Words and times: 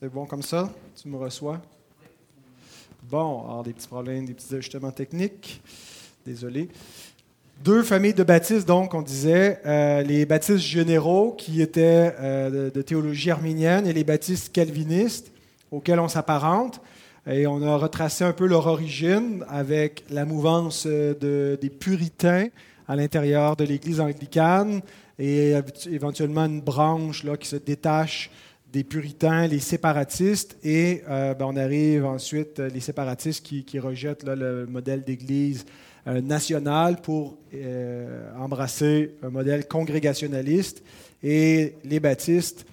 C'est 0.00 0.12
bon 0.12 0.26
comme 0.26 0.42
ça? 0.42 0.70
Tu 1.00 1.08
me 1.08 1.16
reçois? 1.16 1.60
Bon, 3.10 3.44
alors 3.44 3.62
des 3.62 3.72
petits 3.72 3.88
problèmes, 3.88 4.26
des 4.26 4.34
petits 4.34 4.54
ajustements 4.54 4.90
techniques. 4.90 5.62
Désolé. 6.24 6.68
Deux 7.64 7.82
familles 7.82 8.14
de 8.14 8.22
baptistes, 8.22 8.68
donc, 8.68 8.92
on 8.92 9.00
disait, 9.00 9.60
euh, 9.64 10.02
les 10.02 10.26
baptistes 10.26 10.58
généraux 10.58 11.32
qui 11.32 11.62
étaient 11.62 12.14
euh, 12.20 12.70
de, 12.70 12.82
théologie 12.82 13.30
arménienne 13.30 13.86
et 13.86 13.92
les 13.92 14.04
baptistes 14.04 14.52
calvinistes 14.52 15.32
auxquels 15.70 16.00
on 16.00 16.08
s'apparente. 16.08 16.80
Et 17.26 17.46
on 17.46 17.62
a 17.62 17.76
retracé 17.76 18.22
un 18.22 18.32
peu 18.32 18.46
leur 18.46 18.66
origine 18.66 19.44
avec 19.48 20.04
la 20.10 20.26
mouvance 20.26 20.84
euh, 20.86 21.56
des 21.56 21.70
puritains 21.70 22.48
à 22.86 22.96
l'intérieur 22.96 23.56
de 23.56 23.64
l'Église 23.64 24.00
anglicane 24.00 24.82
et 25.18 25.54
éventuellement 25.90 26.44
une 26.44 26.60
branche 26.60 27.24
là, 27.24 27.36
qui 27.36 27.48
se 27.48 27.56
détache 27.56 28.30
des 28.76 28.84
puritains, 28.84 29.46
les 29.46 29.58
séparatistes, 29.58 30.58
et 30.62 31.02
ben, 31.08 31.36
on 31.40 31.56
arrive 31.56 32.04
ensuite 32.04 32.58
les 32.58 32.80
séparatistes 32.80 33.42
qui, 33.42 33.78
rejettent 33.78 34.24
le 34.24 34.66
modèle 34.66 35.02
d'Église 35.02 35.64
euh, 36.06 36.20
national 36.20 37.00
pour 37.00 37.36
euh, 37.52 38.30
embrasser 38.38 39.16
un 39.24 39.30
modèle 39.30 39.66
congrégationaliste. 39.66 40.84
Et 41.24 41.74
les 41.84 41.98
baptistes, 41.98 42.64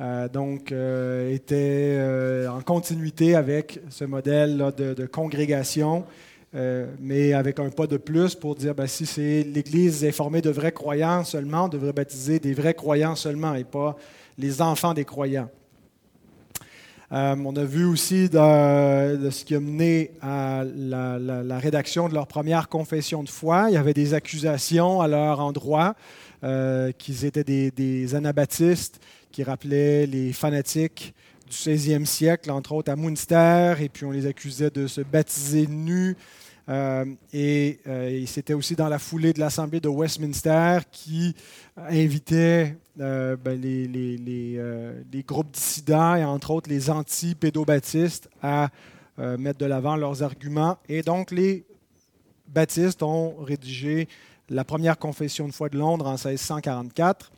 euh, 0.00 0.26
donc, 0.26 0.72
étaient 0.72 2.00
en 2.48 2.60
continuité 2.62 3.36
avec 3.36 3.78
ce 3.88 4.04
modèle 4.04 4.72
de, 4.76 5.06
congrégation, 5.06 6.04
mais 7.00 7.34
avec 7.34 7.60
un 7.60 7.68
pas 7.68 7.86
de 7.86 7.98
plus 7.98 8.34
pour 8.34 8.56
dire 8.56 8.74
ben, 8.74 8.88
si 8.88 9.06
c'est 9.06 9.44
l'Église 9.44 10.02
est 10.02 10.12
formée 10.12 10.40
de 10.40 10.50
vrais 10.50 10.72
croyants 10.72 11.22
seulement, 11.22 11.66
on 11.66 11.68
devrait 11.68 11.92
baptiser 11.92 12.40
des 12.40 12.52
vrais 12.52 12.74
croyants 12.74 13.14
seulement 13.14 13.54
et 13.54 13.64
pas 13.64 13.96
les 14.38 14.62
enfants 14.62 14.94
des 14.94 15.04
croyants. 15.04 15.50
Euh, 17.12 17.36
on 17.44 17.54
a 17.56 17.64
vu 17.64 17.84
aussi 17.84 18.30
de, 18.30 19.30
ce 19.30 19.44
qui 19.44 19.54
a 19.54 19.60
mené 19.60 20.12
à 20.22 20.64
la, 20.64 21.58
rédaction 21.58 22.08
de 22.08 22.14
leur 22.14 22.26
première 22.26 22.70
confession 22.70 23.22
de 23.22 23.28
foi. 23.28 23.66
Il 23.68 23.74
y 23.74 23.76
avait 23.76 23.92
des 23.92 24.14
accusations 24.14 25.02
à 25.02 25.08
leur 25.08 25.40
endroit 25.40 25.94
euh, 26.42 26.90
qu'ils 26.92 27.26
étaient 27.26 27.44
des, 27.44 28.14
anabaptistes 28.14 28.98
qui 29.30 29.42
rappelaient 29.42 30.06
les 30.06 30.32
fanatiques 30.32 31.12
du 31.46 31.54
16e 31.54 32.06
siècle, 32.06 32.50
entre 32.50 32.72
autres 32.72 32.90
à 32.90 32.96
Munster, 32.96 33.74
et 33.80 33.90
puis 33.90 34.06
on 34.06 34.10
les 34.10 34.26
accusait 34.26 34.70
de 34.70 34.86
se 34.86 35.02
baptiser 35.02 35.66
nus. 35.66 36.16
Euh, 36.72 37.04
et, 37.32 38.24
c'était 38.26 38.54
aussi 38.54 38.74
dans 38.74 38.88
la 38.88 38.98
foulée 38.98 39.32
de 39.32 39.40
l'Assemblée 39.40 39.80
de 39.80 39.88
Westminster 39.88 40.78
qui 40.90 41.34
invitait 41.76 42.76
euh, 43.00 43.36
ben, 43.36 43.60
euh, 43.64 45.02
les, 45.10 45.22
groupes 45.22 45.50
dissidents 45.50 46.14
et 46.14 46.24
entre 46.24 46.50
autres 46.50 46.70
les 46.70 46.90
anti-pédobaptistes 46.90 48.30
à 48.42 48.68
euh, 49.18 49.36
mettre 49.36 49.58
de 49.58 49.66
l'avant 49.66 49.96
leurs 49.96 50.22
arguments. 50.22 50.78
Et 50.88 51.02
donc 51.02 51.30
les 51.30 51.66
baptistes 52.48 53.02
ont 53.02 53.36
rédigé 53.42 54.08
la 54.48 54.64
première 54.64 54.98
confession 54.98 55.46
de 55.46 55.52
foi 55.52 55.68
de 55.68 55.78
Londres 55.78 56.06
en 56.06 56.16
1644, 56.16 57.32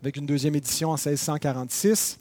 avec 0.00 0.16
une 0.16 0.26
deuxième 0.26 0.54
édition 0.54 0.90
en 0.90 0.96
1646. 0.96 2.18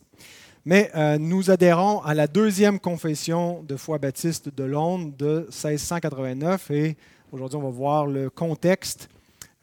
Mais 0.66 0.90
nous 1.20 1.52
adhérons 1.52 2.02
à 2.04 2.14
la 2.14 2.28
deuxième 2.28 2.80
confession 2.80 3.64
de 3.64 3.76
foi 3.76 3.98
baptiste 3.98 4.50
de 4.56 4.64
Londres 4.64 5.12
de 5.18 5.48
1689 5.50 6.72
et 6.72 6.96
aujourd'hui 7.34 7.58
on 7.58 7.64
va 7.64 7.70
voir 7.70 8.08
le 8.08 8.30
contexte 8.30 9.10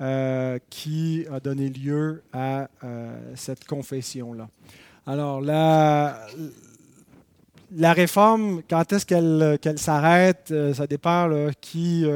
euh, 0.03 0.59
qui 0.71 1.27
a 1.31 1.41
donné 1.41 1.69
lieu 1.69 2.23
à 2.33 2.71
euh, 2.85 3.21
cette 3.35 3.67
confession-là. 3.67 4.49
Alors, 5.07 5.43
la, 5.43 6.27
la 7.77 7.93
réforme, 7.93 8.63
quand 8.71 8.91
est-ce 8.95 9.05
qu'elle 9.05 9.79
s'arrête, 9.79 10.49
euh, 10.53 10.73
ça 10.73 10.87
dépend 10.87 11.29
qui, 11.61 12.07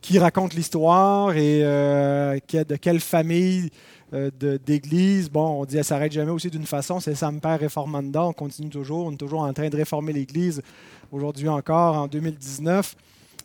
qui, 0.00 0.18
raconte 0.18 0.54
l'histoire 0.54 1.36
et 1.36 1.60
de 1.60 2.76
quelle 2.76 2.98
famille 2.98 3.70
d'église. 4.12 5.30
Bon, 5.30 5.60
on 5.60 5.64
dit 5.64 5.76
qu'elle 5.76 5.84
s'arrête 5.84 6.12
jamais 6.12 6.30
aussi 6.30 6.50
d'une 6.50 6.66
façon, 6.66 7.00
c'est 7.00 7.14
Samper 7.14 7.56
Reformanda, 7.62 8.24
on 8.24 8.32
continue 8.32 8.68
toujours, 8.68 9.06
on 9.06 9.12
est 9.12 9.16
toujours 9.16 9.40
en 9.40 9.52
train 9.52 9.68
de 9.68 9.76
réformer 9.76 10.12
l'Église 10.12 10.62
aujourd'hui 11.10 11.48
encore, 11.48 11.96
en 11.96 12.06
2019. 12.08 12.94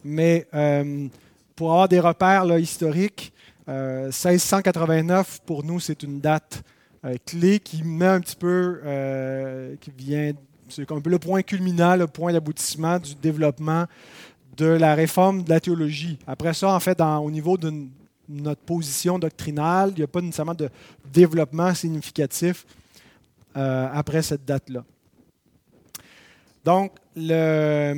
Mais 0.03 0.45
pour 1.55 1.71
avoir 1.71 1.87
des 1.87 1.99
repères 1.99 2.45
historiques, 2.57 3.33
1689, 3.67 5.39
euh, 5.41 5.45
pour 5.45 5.63
nous, 5.63 5.79
c'est 5.79 6.03
une 6.03 6.19
date 6.19 6.63
euh, 7.03 7.15
clé 7.25 7.59
qui 7.59 7.83
met 7.83 8.05
un 8.05 8.21
petit 8.21 8.35
peu, 8.35 8.79
euh, 8.85 9.75
qui 9.81 9.91
vient, 9.97 10.31
c'est 10.69 10.89
un 10.89 11.01
peu 11.01 11.09
le 11.09 11.19
point 11.19 11.41
culminant, 11.41 11.95
le 11.95 12.07
point 12.07 12.31
d'aboutissement 12.31 12.99
du 12.99 13.15
développement 13.15 13.85
de 14.55 14.65
la 14.65 14.95
réforme 14.95 15.43
de 15.43 15.49
la 15.49 15.59
théologie. 15.59 16.17
Après 16.25 16.53
ça, 16.53 16.73
en 16.73 16.79
fait, 16.79 16.99
au 17.01 17.29
niveau 17.29 17.57
de 17.57 17.71
notre 18.29 18.61
position 18.61 19.19
doctrinale, 19.19 19.91
il 19.95 19.99
n'y 19.99 20.03
a 20.03 20.07
pas 20.07 20.21
nécessairement 20.21 20.53
de 20.53 20.69
développement 21.11 21.73
significatif 21.73 22.65
après 23.55 24.21
cette 24.21 24.45
date-là. 24.45 24.83
Donc, 26.67 26.91
la, 27.15 27.93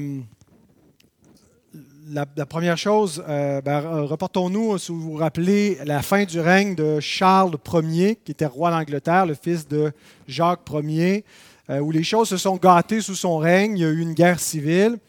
première 2.48 2.78
chose, 2.78 3.24
euh, 3.28 3.62
ben, 3.62 3.82
reportons-nous, 4.04 4.78
si 4.78 4.92
vous 4.92 5.02
vous 5.02 5.16
rappelez, 5.16 5.80
la 5.86 6.04
fin 6.04 6.24
du 6.24 6.40
règne 6.40 6.76
de 6.76 7.00
Charles 7.00 7.56
Ier, 7.74 8.20
qui 8.24 8.32
était 8.32 8.46
roi 8.46 8.72
d'Angleterre, 8.72 9.26
le 9.26 9.34
fils 9.34 9.68
de 9.68 9.92
Jacques 10.28 10.70
Ier, 10.72 11.26
euh, 11.70 11.80
où 11.80 11.92
les 11.92 12.04
choses 12.04 12.30
se 12.30 12.38
sont 12.38 12.58
gâtées 12.58 13.02
sous 13.02 13.16
son 13.16 13.38
règne. 13.38 13.78
Il 13.78 13.82
y 13.82 13.86
a 13.86 13.90
eu 13.90 14.02
une 14.02 14.14
guerre 14.14 14.40
civile. 14.40 15.00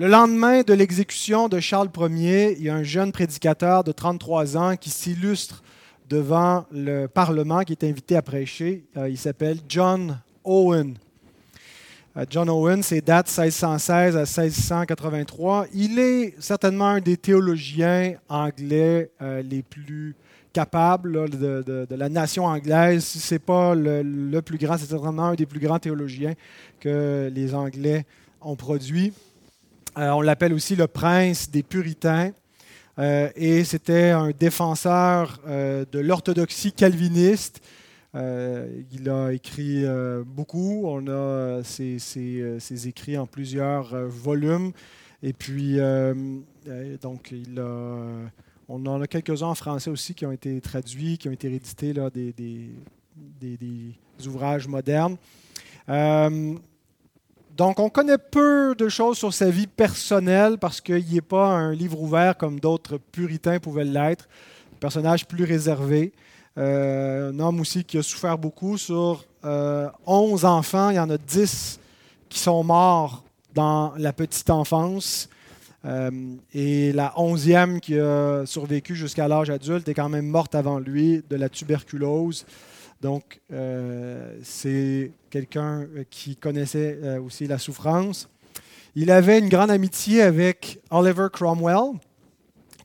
Le 0.00 0.08
lendemain 0.08 0.62
de 0.62 0.72
l'exécution 0.72 1.50
de 1.50 1.60
Charles 1.60 1.90
Ier, 1.94 2.56
il 2.56 2.64
y 2.64 2.70
a 2.70 2.74
un 2.74 2.82
jeune 2.82 3.12
prédicateur 3.12 3.84
de 3.84 3.92
33 3.92 4.56
ans 4.56 4.74
qui 4.74 4.88
s'illustre 4.88 5.62
devant 6.08 6.64
le 6.72 7.06
Parlement, 7.06 7.60
qui 7.64 7.72
est 7.72 7.84
invité 7.84 8.16
à 8.16 8.22
prêcher. 8.22 8.86
Euh, 8.96 9.10
il 9.10 9.18
s'appelle 9.18 9.58
John 9.68 10.18
Owen. 10.42 10.94
Euh, 12.16 12.24
John 12.30 12.48
Owen, 12.48 12.82
c'est 12.82 13.02
date 13.02 13.26
1616 13.26 14.16
à 14.16 14.20
1683. 14.20 15.66
Il 15.74 15.98
est 15.98 16.34
certainement 16.40 16.86
un 16.86 17.00
des 17.00 17.18
théologiens 17.18 18.14
anglais 18.30 19.10
euh, 19.20 19.42
les 19.42 19.62
plus 19.62 20.14
capables 20.54 21.28
de, 21.28 21.86
la 21.90 22.08
nation 22.08 22.46
anglaise. 22.46 23.04
Si 23.04 23.18
ce 23.18 23.34
n'est 23.34 23.38
pas 23.38 23.74
le, 23.74 24.40
plus 24.40 24.56
grand, 24.56 24.78
c'est 24.78 24.86
certainement 24.86 25.26
un 25.26 25.34
des 25.34 25.44
plus 25.44 25.60
grands 25.60 25.78
théologiens 25.78 26.32
que 26.80 27.30
les 27.30 27.54
Anglais 27.54 28.06
ont 28.40 28.56
produit. 28.56 29.12
Euh, 29.98 30.10
on 30.10 30.20
l'appelle 30.20 30.52
aussi 30.52 30.76
le 30.76 30.86
prince 30.86 31.50
des 31.50 31.62
puritains. 31.62 32.32
et 32.98 33.64
c'était 33.64 34.10
un 34.10 34.30
défenseur 34.30 35.40
de 35.46 35.98
l'orthodoxie 35.98 36.72
calviniste 36.72 37.60
euh, 38.14 38.82
il 38.92 39.08
a 39.08 39.30
écrit 39.30 39.84
euh, 39.84 40.24
beaucoup. 40.26 40.82
On 40.86 41.06
a 41.08 41.62
ses, 41.62 42.88
écrits 42.88 43.16
en 43.16 43.26
plusieurs 43.26 43.94
euh, 43.94 44.06
volumes. 44.08 44.72
Et 45.22 45.32
puis, 45.32 45.76
donc, 47.02 47.34
on 48.68 48.86
en 48.86 49.02
a 49.02 49.06
quelques-uns 49.06 49.48
en 49.48 49.54
français 49.54 49.90
aussi 49.90 50.14
qui 50.14 50.24
ont 50.24 50.32
été 50.32 50.58
traduits, 50.62 51.18
qui 51.18 51.28
ont 51.28 51.32
été 51.32 51.48
réédités, 51.48 51.92
là, 51.92 52.08
des, 52.08 52.34
ouvrages 54.26 54.66
modernes. 54.66 55.18
Donc, 57.60 57.78
on 57.78 57.90
connaît 57.90 58.16
peu 58.16 58.74
de 58.74 58.88
choses 58.88 59.18
sur 59.18 59.34
sa 59.34 59.50
vie 59.50 59.66
personnelle 59.66 60.56
parce 60.56 60.80
qu'il 60.80 61.12
n'est 61.12 61.20
pas 61.20 61.48
un 61.48 61.74
livre 61.74 62.00
ouvert 62.00 62.38
comme 62.38 62.58
d'autres 62.58 62.96
puritains 62.96 63.58
pouvaient 63.58 63.84
l'être. 63.84 64.30
Personnage 64.80 65.26
plus 65.26 65.44
réservé. 65.44 66.14
Euh, 66.56 67.30
un 67.30 67.38
homme 67.38 67.60
aussi 67.60 67.84
qui 67.84 67.98
a 67.98 68.02
souffert 68.02 68.38
beaucoup. 68.38 68.78
Sur 68.78 69.26
11 69.44 69.44
euh, 69.44 70.48
enfants, 70.48 70.88
il 70.88 70.96
y 70.96 70.98
en 70.98 71.10
a 71.10 71.18
10 71.18 71.78
qui 72.30 72.38
sont 72.38 72.64
morts 72.64 73.24
dans 73.54 73.92
la 73.98 74.14
petite 74.14 74.48
enfance. 74.48 75.28
Euh, 75.84 76.10
et 76.54 76.94
la 76.94 77.12
onzième 77.20 77.80
qui 77.80 77.98
a 77.98 78.46
survécu 78.46 78.96
jusqu'à 78.96 79.28
l'âge 79.28 79.50
adulte 79.50 79.86
est 79.86 79.94
quand 79.94 80.08
même 80.08 80.28
morte 80.28 80.54
avant 80.54 80.78
lui 80.78 81.22
de 81.28 81.36
la 81.36 81.50
tuberculose. 81.50 82.46
Donc, 83.00 83.40
c'est 84.42 85.12
quelqu'un 85.30 85.86
qui 86.10 86.36
connaissait 86.36 87.18
aussi 87.18 87.46
la 87.46 87.58
souffrance. 87.58 88.28
Il 88.96 89.10
avait 89.10 89.38
une 89.38 89.48
grande 89.48 89.70
amitié 89.70 90.20
avec 90.22 90.80
Oliver 90.90 91.28
Cromwell, 91.32 91.98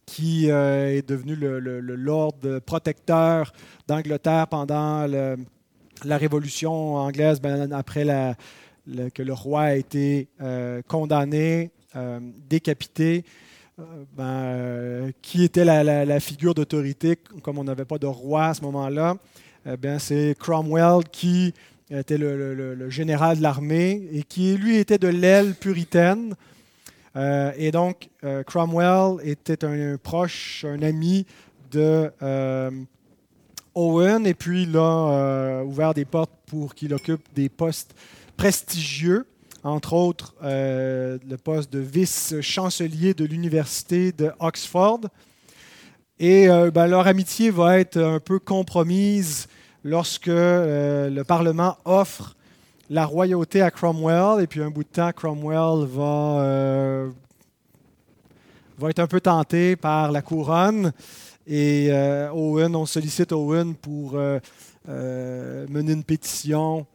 qui 0.05 0.51
euh, 0.51 0.97
est 0.97 1.07
devenu 1.07 1.35
le, 1.35 1.79
lord 1.79 2.35
protecteur 2.65 3.51
d'Angleterre 3.87 4.47
pendant 4.47 5.07
la 5.07 6.17
Révolution 6.17 6.95
anglaise, 6.95 7.41
ben, 7.41 7.71
après 7.71 8.05
que 9.13 9.23
le 9.23 9.33
roi 9.33 9.61
a 9.61 9.75
été 9.75 10.27
euh, 10.41 10.81
condamné, 10.87 11.71
euh, 11.95 12.19
décapité. 12.47 13.23
Ben, 14.15 15.11
qui 15.21 15.43
était 15.43 15.65
la, 15.65 16.19
figure 16.21 16.53
d'autorité, 16.53 17.17
comme 17.43 17.57
on 17.57 17.65
n'avait 17.65 17.83
pas 17.83 17.97
de 17.97 18.05
roi 18.05 18.45
à 18.45 18.53
ce 18.53 18.61
moment-là. 18.61 19.17
Eh 19.65 19.99
c'est 19.99 20.35
Cromwell 20.37 21.03
qui 21.11 21.53
était 21.89 22.17
le, 22.17 22.89
général 22.89 23.37
de 23.37 23.43
l'armée 23.43 24.07
et 24.11 24.23
qui, 24.23 24.57
lui, 24.57 24.77
était 24.77 24.97
de 24.97 25.07
l'aile 25.07 25.55
puritaine. 25.55 26.35
Euh, 27.15 27.51
et 27.57 27.71
donc, 27.71 28.09
euh, 28.23 28.43
Cromwell 28.43 29.17
était 29.23 29.63
un, 29.63 29.97
proche, 29.97 30.65
un 30.67 30.81
ami 30.81 31.25
de 31.71 32.11
euh, 32.21 32.71
Owen, 33.73 34.25
et 34.27 34.33
puis 34.33 34.63
il 34.63 34.77
a 34.77 35.63
ouvert 35.63 35.93
des 35.93 36.05
portes 36.05 36.31
pour 36.45 36.75
qu'il 36.75 36.93
occupe 36.93 37.21
des 37.33 37.49
postes 37.49 37.93
prestigieux, 38.37 39.25
entre 39.63 39.93
autres 39.93 40.35
le 40.41 41.35
poste 41.43 41.73
de 41.73 41.79
vice-chancelier 41.79 43.13
de 43.13 43.25
l'université 43.25 44.11
de 44.11 44.31
Oxford. 44.39 45.01
Et 46.19 46.47
ben, 46.73 46.87
leur 46.87 47.07
amitié 47.07 47.49
va 47.49 47.79
être 47.79 47.97
un 47.97 48.19
peu 48.19 48.39
compromise 48.39 49.47
lorsque 49.85 50.27
euh, 50.27 51.09
le 51.11 51.23
Parlement 51.23 51.77
offre 51.85 52.35
la 52.89 53.05
royauté 53.05 53.61
à 53.61 53.71
Cromwell, 53.71 54.43
et 54.43 54.47
puis 54.47 54.61
un 54.61 54.69
bout 54.69 54.83
de 54.83 54.89
temps, 54.89 55.11
Cromwell 55.11 55.87
va, 55.87 56.41
euh, 56.41 57.09
va 58.77 58.89
être 58.89 58.99
un 58.99 59.07
peu 59.07 59.21
tenté 59.21 59.75
par 59.75 60.11
la 60.11 60.21
couronne. 60.21 60.91
Et 61.47 61.89
euh, 61.91 62.31
Owen, 62.31 62.75
on 62.75 62.87
sollicite 62.87 63.31
Owen 63.31 63.75
pour 63.75 64.17
mener 64.87 65.93
une 65.93 66.03
pétition 66.03 66.85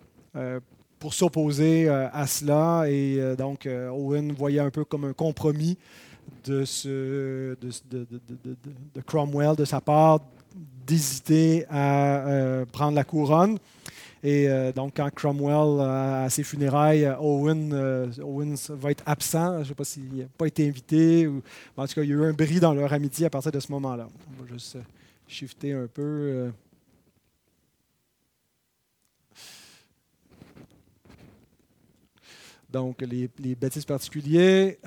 pour 0.99 1.15
s'opposer 1.15 1.89
à 1.89 2.27
cela. 2.27 2.85
Et 2.89 3.37
donc, 3.37 3.67
Owen 3.67 4.33
voyait 4.33 4.61
un 4.61 4.71
peu 4.71 4.85
comme 4.85 5.05
un 5.05 5.13
compromis 5.13 5.79
de, 6.45 6.65
Cromwell 9.07 9.57
de 9.57 9.65
sa 9.65 9.81
part 9.81 10.21
d'hésiter 10.87 11.65
à 11.69 12.27
euh, 12.27 12.65
prendre 12.67 12.97
la 12.97 13.05
couronne. 13.05 13.59
Et 14.23 14.49
euh, 14.49 14.71
donc, 14.73 14.93
quand 14.97 15.09
Cromwell, 15.15 15.81
à 15.81 16.29
ses 16.29 16.43
funérailles, 16.43 17.11
Owen, 17.21 17.73
euh, 17.73 18.07
va 18.71 18.91
être 18.91 19.03
absent. 19.07 19.55
Je 19.55 19.59
ne 19.61 19.65
sais 19.65 19.75
pas 19.75 19.85
s'il 19.85 20.15
n'a 20.15 20.25
pas 20.37 20.47
été 20.47 20.69
invité. 20.69 21.27
Ou, 21.27 21.43
en 21.77 21.87
tout 21.87 21.95
cas, 21.95 22.03
il 22.03 22.11
y 22.11 22.13
a 22.13 22.17
eu 22.17 22.25
un 22.25 22.33
bris 22.33 22.61
dans 22.61 22.75
leur 22.75 22.93
amitié 22.93 23.27
à 23.27 23.31
partir 23.31 23.53
de 23.53 23.61
ce 23.61 23.73
moment-là. 23.73 24.09
On 24.39 24.43
va 24.43 24.49
juste 24.53 24.77
shifter 25.27 25.73
un 25.73 25.87
peu. 25.87 26.51
Donc, 32.73 33.03
les, 33.03 33.29
les 33.39 33.55
baptistes 33.55 33.89
particuliers, 33.89 34.79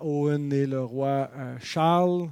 Owen 0.00 0.52
et 0.52 0.66
le 0.66 0.82
roi 0.82 1.30
Charles 1.60 2.30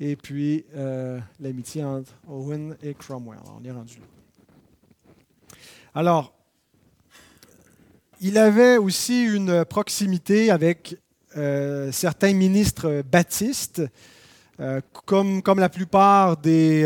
et 0.00 0.16
puis 0.16 0.64
euh, 0.74 1.20
l'amitié 1.38 1.84
entre 1.84 2.12
Owen 2.26 2.76
et 2.82 2.94
Cromwell. 2.94 3.38
On 3.60 3.64
est 3.64 3.70
rendu 3.70 3.98
là. 3.98 4.06
Alors, 5.94 6.32
il 8.20 8.38
avait 8.38 8.78
aussi 8.78 9.24
une 9.24 9.64
proximité 9.64 10.50
avec 10.50 10.96
euh, 11.36 11.92
certains 11.92 12.32
ministres 12.32 13.02
baptistes, 13.02 13.82
euh, 14.58 14.80
comme, 15.04 15.42
comme 15.42 15.58
la 15.58 15.68
plupart 15.68 16.36
des, 16.36 16.82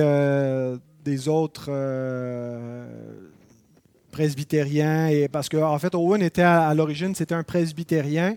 des 1.04 1.28
autres 1.28 1.70
presbytériens, 4.14 5.08
et 5.08 5.26
parce 5.26 5.48
qu'en 5.48 5.74
en 5.74 5.78
fait, 5.80 5.92
Owen 5.96 6.22
était 6.22 6.42
à 6.42 6.72
l'origine, 6.72 7.16
c'était 7.16 7.34
un 7.34 7.42
presbytérien 7.42 8.36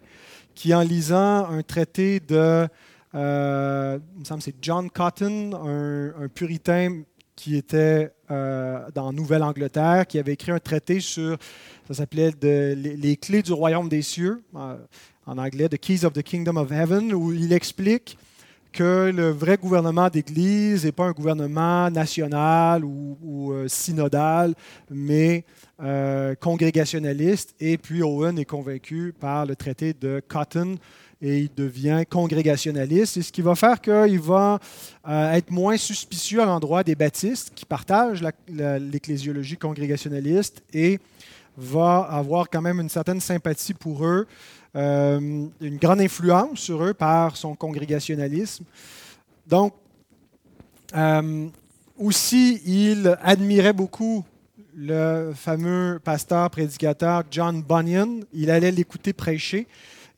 qui, 0.56 0.74
en 0.74 0.82
lisant 0.82 1.46
un 1.46 1.62
traité 1.62 2.20
de 2.20 2.68
euh, 3.14 4.00
c'est 4.40 4.56
John 4.60 4.90
Cotton, 4.90 5.52
un, 5.54 6.28
puritain 6.30 7.04
qui 7.36 7.56
était 7.56 8.12
euh, 8.32 8.90
dans 8.96 9.14
Nouvelle-Angleterre, 9.14 10.08
qui 10.08 10.18
avait 10.18 10.34
écrit 10.34 10.52
un 10.52 10.60
traité 10.60 11.00
sur, 11.00 11.38
ça 11.88 11.94
s'appelait 11.94 12.32
les, 12.42 13.18
clés 13.18 13.44
du 13.44 13.54
royaume 13.54 13.88
des 13.88 14.02
cieux, 14.02 14.42
euh, 14.56 14.78
en 15.28 15.38
anglais, 15.38 15.70
The 15.70 15.78
Keys 15.78 16.06
of 16.06 16.14
the 16.14 16.24
Kingdom 16.24 16.58
of 16.58 16.72
Heaven, 16.72 17.14
où 17.14 17.32
il 17.32 17.54
explique 17.54 18.18
que 18.72 19.12
le 19.14 19.30
vrai 19.30 19.58
gouvernement 19.58 20.10
d'Église 20.10 20.86
n'est 20.86 20.92
pas 20.92 21.06
un 21.06 21.12
gouvernement 21.12 21.90
national 21.90 22.84
ou, 22.86 23.54
synodal, 23.68 24.54
mais 24.90 25.46
congrégationaliste. 26.40 27.56
Et 27.60 27.78
puis 27.78 28.04
Owen 28.04 28.38
est 28.38 28.46
convaincu 28.46 29.14
par 29.20 29.46
le 29.46 29.56
traité 29.56 29.94
de 29.94 30.22
Cotton 30.28 30.78
et 31.22 31.40
il 31.40 31.50
devient 31.54 32.04
congrégationaliste. 32.10 33.14
C'est 33.14 33.22
ce 33.22 33.32
qui 33.32 33.42
va 33.42 33.56
faire 33.56 33.82
qu'il 33.82 34.20
va 34.20 34.60
euh, 35.08 35.34
être 35.34 35.52
moins 35.52 35.78
suspicieux 35.78 36.42
à 36.42 36.46
l'endroit 36.46 36.84
des 36.84 36.96
baptistes 36.96 37.52
qui 37.56 37.66
partagent 37.66 38.24
l'ecclésiologie 38.48 39.58
congrégationnaliste 39.58 40.64
et 40.74 41.00
va 41.58 42.02
avoir 42.02 42.50
quand 42.50 42.62
même 42.62 42.80
une 42.80 42.90
certaine 42.90 43.20
sympathie 43.20 43.74
pour 43.74 44.06
eux, 44.06 44.28
euh, 44.78 45.48
une 45.60 45.78
grande 45.78 46.02
influence 46.02 46.60
sur 46.60 46.84
eux 46.84 46.94
par 46.94 47.36
son 47.36 47.56
congrégationalisme. 47.56 48.64
Donc, 49.48 49.74
euh, 50.96 51.48
aussi, 51.98 52.62
il 52.64 53.18
admirait 53.22 53.74
beaucoup 53.74 54.24
le 54.76 55.34
fameux 55.36 56.00
pasteur 56.04 56.50
prédicateur 56.52 57.24
John 57.32 57.64
Bunyan. 57.64 58.20
Il 58.34 58.52
allait 58.52 58.72
l'écouter 58.72 59.14
prêcher 59.14 59.68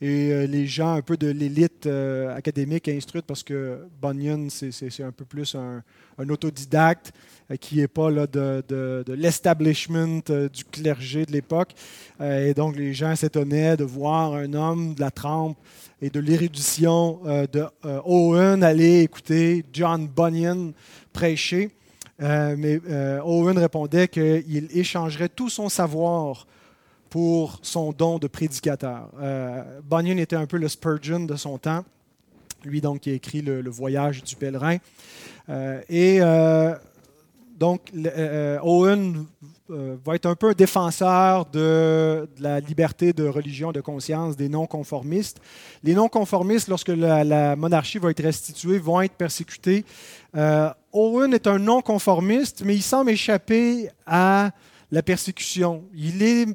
et 0.02 0.32
euh, 0.32 0.48
les 0.48 0.66
gens 0.66 0.94
un 0.94 1.02
peu 1.02 1.18
de 1.18 1.28
l'élite 1.28 1.86
euh, 1.86 2.34
académique 2.34 2.88
instruite, 2.88 3.26
parce 3.26 3.44
que 3.44 3.80
Bunyan, 4.02 4.48
c'est 4.50 5.04
un 5.04 5.12
peu 5.12 5.26
plus 5.26 5.56
un, 5.56 5.84
autodidacte 6.30 7.12
euh, 7.52 7.58
qui 7.58 7.78
n'est 7.78 7.90
pas 7.90 8.10
là, 8.10 8.26
de, 8.26 8.64
de, 8.68 9.14
l'establishment 9.14 10.22
du 10.54 10.64
clergé 10.64 11.26
de 11.26 11.34
l'époque. 11.34 11.74
et 12.22 12.54
donc, 12.54 12.78
les 12.78 12.94
gens 12.94 13.16
s'étonnaient 13.16 13.76
de 13.76 13.84
voir 13.84 14.34
un 14.36 14.54
homme 14.54 14.96
de 14.96 15.02
la 15.02 15.12
trempe 15.12 15.58
et 16.02 16.10
de 16.10 16.20
l'érudition 16.20 17.20
de 17.52 17.66
Owen 18.06 18.64
aller 18.64 19.02
écouter 19.02 19.66
John 19.74 20.08
Bunyan 20.08 20.72
prêcher. 21.12 21.72
mais 22.20 22.80
Owen 23.26 23.58
répondait 23.58 24.08
qu'il 24.08 24.70
échangerait 24.74 25.30
tout 25.30 25.50
son 25.50 25.68
savoir 25.68 26.46
pour 27.10 27.60
son 27.62 27.92
don 27.92 28.20
de 28.20 28.28
prédicateur. 28.28 29.10
Euh, 29.20 29.64
Bunyan 29.90 30.18
était 30.18 30.36
un 30.36 30.46
peu 30.46 30.58
le 30.58 30.68
Spurgeon 30.68 31.22
de 31.22 31.36
son 31.36 31.58
temps, 31.58 31.84
lui 32.64 32.82
donc 32.82 33.02
qui 33.02 33.10
a 33.10 33.14
écrit 33.14 33.42
Le, 33.42 33.70
Voyage 33.70 34.24
du 34.24 34.36
pèlerin. 34.36 34.78
Euh, 35.50 35.82
et 35.90 36.20
euh, 36.22 36.76
donc 37.58 37.92
Owen 38.64 39.26
va 39.68 40.16
être 40.16 40.26
un 40.26 40.36
peu 40.36 40.50
un 40.50 40.54
défenseur 40.54 41.46
de, 41.46 42.28
la 42.40 42.60
liberté 42.60 43.14
de 43.14 43.28
religion, 43.28 43.72
de 43.72 43.82
conscience 43.82 44.36
des 44.36 44.50
non-conformistes. 44.50 45.40
Les 45.84 45.94
non-conformistes, 45.94 46.70
lorsque 46.70 46.90
la, 46.90 47.24
la, 47.24 47.56
monarchie 47.56 48.00
va 48.00 48.12
être 48.12 48.24
restituée, 48.24 48.80
vont 48.80 49.02
être 49.02 49.14
persécutés. 49.14 49.84
Owen 50.94 51.34
est 51.34 51.48
un 51.48 51.60
non-conformiste, 51.60 52.64
mais 52.66 52.76
il 52.76 52.82
semble 52.82 53.12
échapper 53.12 53.90
à 54.08 54.52
la 54.92 55.04
persécution. 55.04 55.84
Il 55.94 56.24
est 56.24 56.48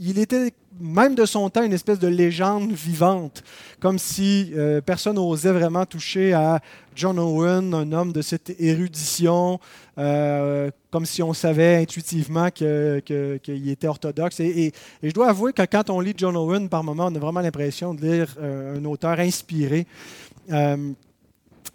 il 0.00 0.18
était 0.18 0.52
même 0.80 1.14
de 1.14 1.26
son 1.26 1.50
temps 1.50 1.62
une 1.62 1.74
espèce 1.74 1.98
de 1.98 2.08
légende 2.08 2.72
vivante, 2.72 3.44
comme 3.80 3.98
si 3.98 4.52
euh, 4.56 4.80
personne 4.80 5.16
n'osait 5.16 5.52
vraiment 5.52 5.84
toucher 5.84 6.32
à 6.32 6.60
John 6.96 7.18
Owen, 7.18 7.74
un 7.74 7.92
homme 7.92 8.12
de 8.12 8.22
cette 8.22 8.58
érudition, 8.58 9.60
euh, 9.98 10.70
comme 10.90 11.04
si 11.04 11.22
on 11.22 11.34
savait 11.34 11.76
intuitivement 11.76 12.50
qu'il 12.50 13.68
était 13.68 13.86
orthodoxe. 13.86 14.40
Et, 14.40 14.72
je 15.02 15.12
dois 15.12 15.28
avouer 15.28 15.52
que 15.52 15.62
quand 15.62 15.90
on 15.90 16.00
lit 16.00 16.14
John 16.16 16.36
Owen, 16.36 16.68
par 16.70 16.82
moment, 16.82 17.08
on 17.10 17.14
a 17.14 17.18
vraiment 17.18 17.40
l'impression 17.40 17.92
de 17.92 18.00
lire 18.00 18.34
euh, 18.40 18.78
un 18.78 18.84
auteur 18.86 19.18
inspiré. 19.20 19.86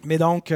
Mais 0.05 0.17
donc, 0.17 0.53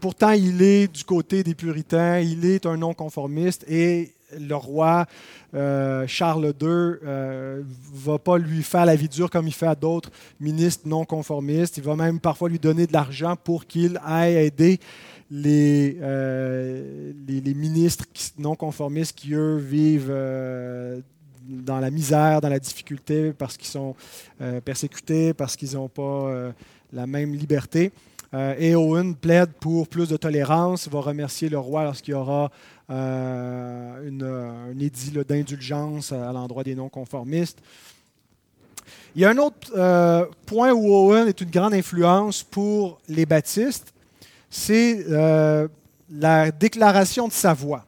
pourtant, 0.00 0.30
il 0.30 0.62
est 0.62 0.88
du 0.92 1.04
côté 1.04 1.42
des 1.42 1.54
puritains, 1.54 2.20
il 2.20 2.44
est 2.44 2.66
un 2.66 2.76
non-conformiste 2.76 3.64
et 3.68 4.14
le 4.38 4.54
roi 4.54 5.06
euh, 5.54 6.04
Charles 6.06 6.46
II 6.60 6.66
ne 6.66 6.98
euh, 7.06 7.62
va 7.92 8.18
pas 8.18 8.38
lui 8.38 8.62
faire 8.62 8.84
la 8.84 8.96
vie 8.96 9.08
dure 9.08 9.30
comme 9.30 9.46
il 9.46 9.54
fait 9.54 9.66
à 9.66 9.74
d'autres 9.74 10.10
ministres 10.40 10.86
non 10.86 11.04
conformistes. 11.04 11.76
Il 11.76 11.84
va 11.84 11.94
même 11.94 12.18
parfois 12.20 12.48
lui 12.48 12.58
donner 12.58 12.86
de 12.86 12.92
l'argent 12.92 13.36
pour 13.36 13.66
qu'il 13.66 14.00
aille 14.04 14.34
aider 14.34 14.80
les, 15.30 15.96
euh, 16.02 17.12
les, 17.26 17.54
ministres 17.54 18.04
non 18.38 18.56
conformistes 18.56 19.16
qui, 19.16 19.34
eux, 19.34 19.56
vivent 19.56 20.12
dans 21.46 21.78
la 21.78 21.90
misère, 21.90 22.40
dans 22.40 22.48
la 22.48 22.58
difficulté, 22.58 23.32
parce 23.32 23.56
qu'ils 23.56 23.68
sont 23.68 23.94
persécutés, 24.64 25.34
parce 25.34 25.56
qu'ils 25.56 25.74
n'ont 25.74 25.88
pas 25.88 26.52
la 26.92 27.06
même 27.06 27.34
liberté. 27.34 27.92
Et 28.58 28.74
Owen 28.74 29.14
plaide 29.14 29.50
pour 29.60 29.86
plus 29.86 30.08
de 30.08 30.16
tolérance, 30.16 30.88
va 30.88 31.00
remercier 31.00 31.48
le 31.48 31.58
roi 31.58 31.84
lorsqu'il 31.84 32.12
y 32.12 32.16
aura 32.16 32.50
euh, 32.90 34.70
un 34.70 34.78
édit 34.78 35.10
d'indulgence 35.26 36.12
à 36.12 36.32
l'endroit 36.32 36.64
des 36.64 36.74
non-conformistes. 36.74 37.58
Il 39.16 39.22
y 39.22 39.24
a 39.24 39.30
un 39.30 39.38
autre 39.38 39.72
euh, 39.74 40.26
point 40.44 40.72
où 40.72 40.92
Owen 40.92 41.26
est 41.28 41.40
une 41.40 41.50
grande 41.50 41.72
influence 41.72 42.42
pour 42.42 43.00
les 43.08 43.24
baptistes, 43.24 43.94
c'est 44.50 45.02
euh, 45.08 45.66
la 46.10 46.50
déclaration 46.50 47.26
de 47.28 47.32
sa 47.32 47.54
voix. 47.54 47.86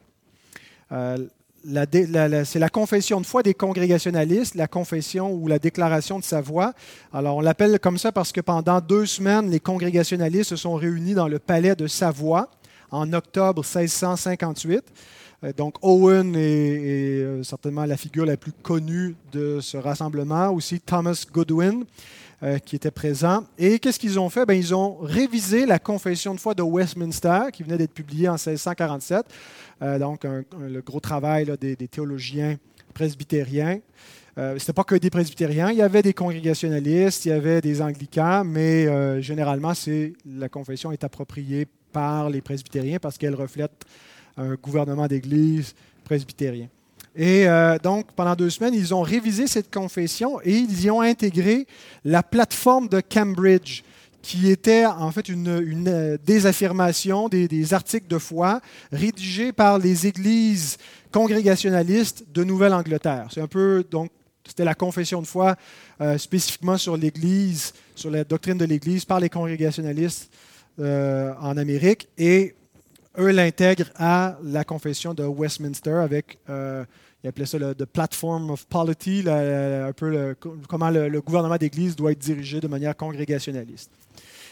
C'est 1.67 2.59
la 2.59 2.69
confession 2.69 3.19
de 3.19 3.25
foi 3.25 3.43
des 3.43 3.53
congrégationalistes, 3.53 4.55
la 4.55 4.67
confession 4.67 5.33
ou 5.33 5.47
la 5.47 5.59
déclaration 5.59 6.17
de 6.17 6.23
sa. 6.23 6.41
Alors, 7.11 7.37
on 7.37 7.41
l'appelle 7.41 7.79
comme 7.79 7.97
ça 7.97 8.11
parce 8.11 8.31
que 8.31 8.41
pendant 8.41 8.79
deux 8.79 9.05
semaines, 9.05 9.49
les 9.49 9.59
congrégationalistes 9.59 10.51
se 10.51 10.55
sont 10.55 10.75
réunis 10.75 11.13
dans 11.13 11.27
le 11.27 11.39
palais 11.39 11.75
de 11.75 11.87
Savoie 11.87 12.49
en 12.89 13.11
octobre 13.11 13.63
1658. 13.63 14.81
Euh, 15.43 15.53
donc, 15.53 15.75
Owen 15.81 16.35
est, 16.35 16.39
est, 16.39 17.43
certainement 17.43 17.85
la 17.85 17.97
figure 17.97 18.25
la 18.25 18.37
plus 18.37 18.53
connue 18.53 19.15
de 19.31 19.59
ce 19.59 19.77
rassemblement, 19.77 20.49
aussi 20.51 20.79
Thomas 20.79 21.25
Goodwin. 21.31 21.83
Euh, 22.43 22.59
qui 22.59 22.75
étaient 22.75 22.91
présents. 22.91 23.45
Et 23.57 23.79
qu'est-ce 23.79 23.97
qu'ils 23.97 24.19
ont 24.19 24.29
fait? 24.29 24.45
Ben, 24.45 24.53
ils 24.53 24.75
ont 24.75 24.97
révisé 24.97 25.65
la 25.65 25.79
confession 25.79 26.35
de 26.35 26.39
foi 26.39 26.53
de 26.53 26.61
Westminster, 26.61 27.45
qui 27.51 27.63
venait 27.63 27.79
d'être 27.79 27.95
publiée 27.95 28.29
en 28.29 28.33
1647. 28.33 29.25
Euh, 29.81 29.97
donc, 29.97 30.23
le 30.23 30.81
gros 30.81 30.99
travail 30.99 31.51
des, 31.59 31.75
théologiens 31.75 32.57
presbytériens. 32.93 33.79
Euh, 34.37 34.59
Ce 34.59 34.71
pas 34.71 34.83
que 34.83 34.93
des 34.93 35.09
presbytériens, 35.09 35.71
il 35.71 35.79
y 35.79 35.81
avait 35.81 36.03
des 36.03 36.13
congrégationalistes, 36.13 37.25
il 37.25 37.29
y 37.29 37.31
avait 37.31 37.59
des 37.59 37.81
anglicans, 37.81 38.43
mais 38.45 38.85
généralement, 39.19 39.73
la 40.23 40.47
confession 40.47 40.91
est 40.91 41.03
appropriée 41.03 41.65
par 41.91 42.29
les 42.29 42.41
presbytériens 42.41 42.99
parce 42.99 43.17
qu'elle 43.17 43.33
reflète 43.33 43.83
un 44.37 44.53
gouvernement 44.53 45.07
d'Église 45.07 45.73
presbytérien. 46.03 46.67
Et 47.17 47.47
euh, 47.47 47.79
donc, 47.79 48.11
pendant 48.11 48.35
deux 48.35 48.51
semaines, 48.51 48.75
ils 48.75 48.93
ont 48.93 49.01
révisé 49.01 49.47
cette 49.47 49.73
confession 49.73 50.39
et 50.43 50.51
ils 50.51 50.83
y 50.83 50.91
ont 50.91 51.01
intégré 51.01 51.65
la 52.05 52.21
plateforme 52.21 52.87
de 52.87 53.01
Cambridge, 53.01 53.81
qui 54.21 54.51
était 54.51 54.85
en 54.85 55.11
fait 55.11 55.27
une, 55.27 55.59
une 55.65 55.87
euh, 55.87 56.17
désaffirmation 56.23 57.27
des, 57.27 57.47
des, 57.47 57.73
articles 57.73 58.07
de 58.07 58.19
foi 58.19 58.61
rédigés 58.91 59.51
par 59.51 59.79
les 59.79 60.05
églises 60.05 60.77
congrégationalistes 61.11 62.23
de 62.31 62.43
Nouvelle-Angleterre. 62.43 63.29
C'est 63.33 63.41
un 63.41 63.47
peu, 63.47 63.83
donc, 63.89 64.11
c'était 64.47 64.65
la 64.65 64.75
confession 64.75 65.19
de 65.19 65.27
foi 65.27 65.55
euh, 66.01 66.19
spécifiquement 66.19 66.77
sur 66.77 66.97
l'Église, 66.97 67.73
sur 67.95 68.11
la 68.11 68.25
doctrine 68.25 68.59
de 68.59 68.65
l'Église 68.65 69.05
par 69.05 69.19
les 69.19 69.29
congrégationalistes 69.29 70.31
en 70.79 71.57
Amérique. 71.57 72.07
Et 72.19 72.53
eux 73.17 73.31
l'intègrent 73.31 73.89
à 73.95 74.37
la 74.43 74.63
confession 74.63 75.15
de 75.15 75.23
Westminster 75.23 75.89
avec 76.03 76.37
il 77.23 77.29
appelait 77.29 77.45
ça 77.45 77.57
le 77.57 77.73
the 77.73 77.85
platform 77.85 78.51
of 78.51 78.65
polity, 78.67 79.23
un 79.27 79.91
peu 79.93 80.35
comment 80.69 80.89
le, 80.89 81.19
gouvernement 81.21 81.57
d'Église 81.57 81.95
doit 81.95 82.11
être 82.11 82.19
dirigé 82.19 82.59
de 82.59 82.67
manière 82.67 82.95
congrégationaliste. 82.95 83.91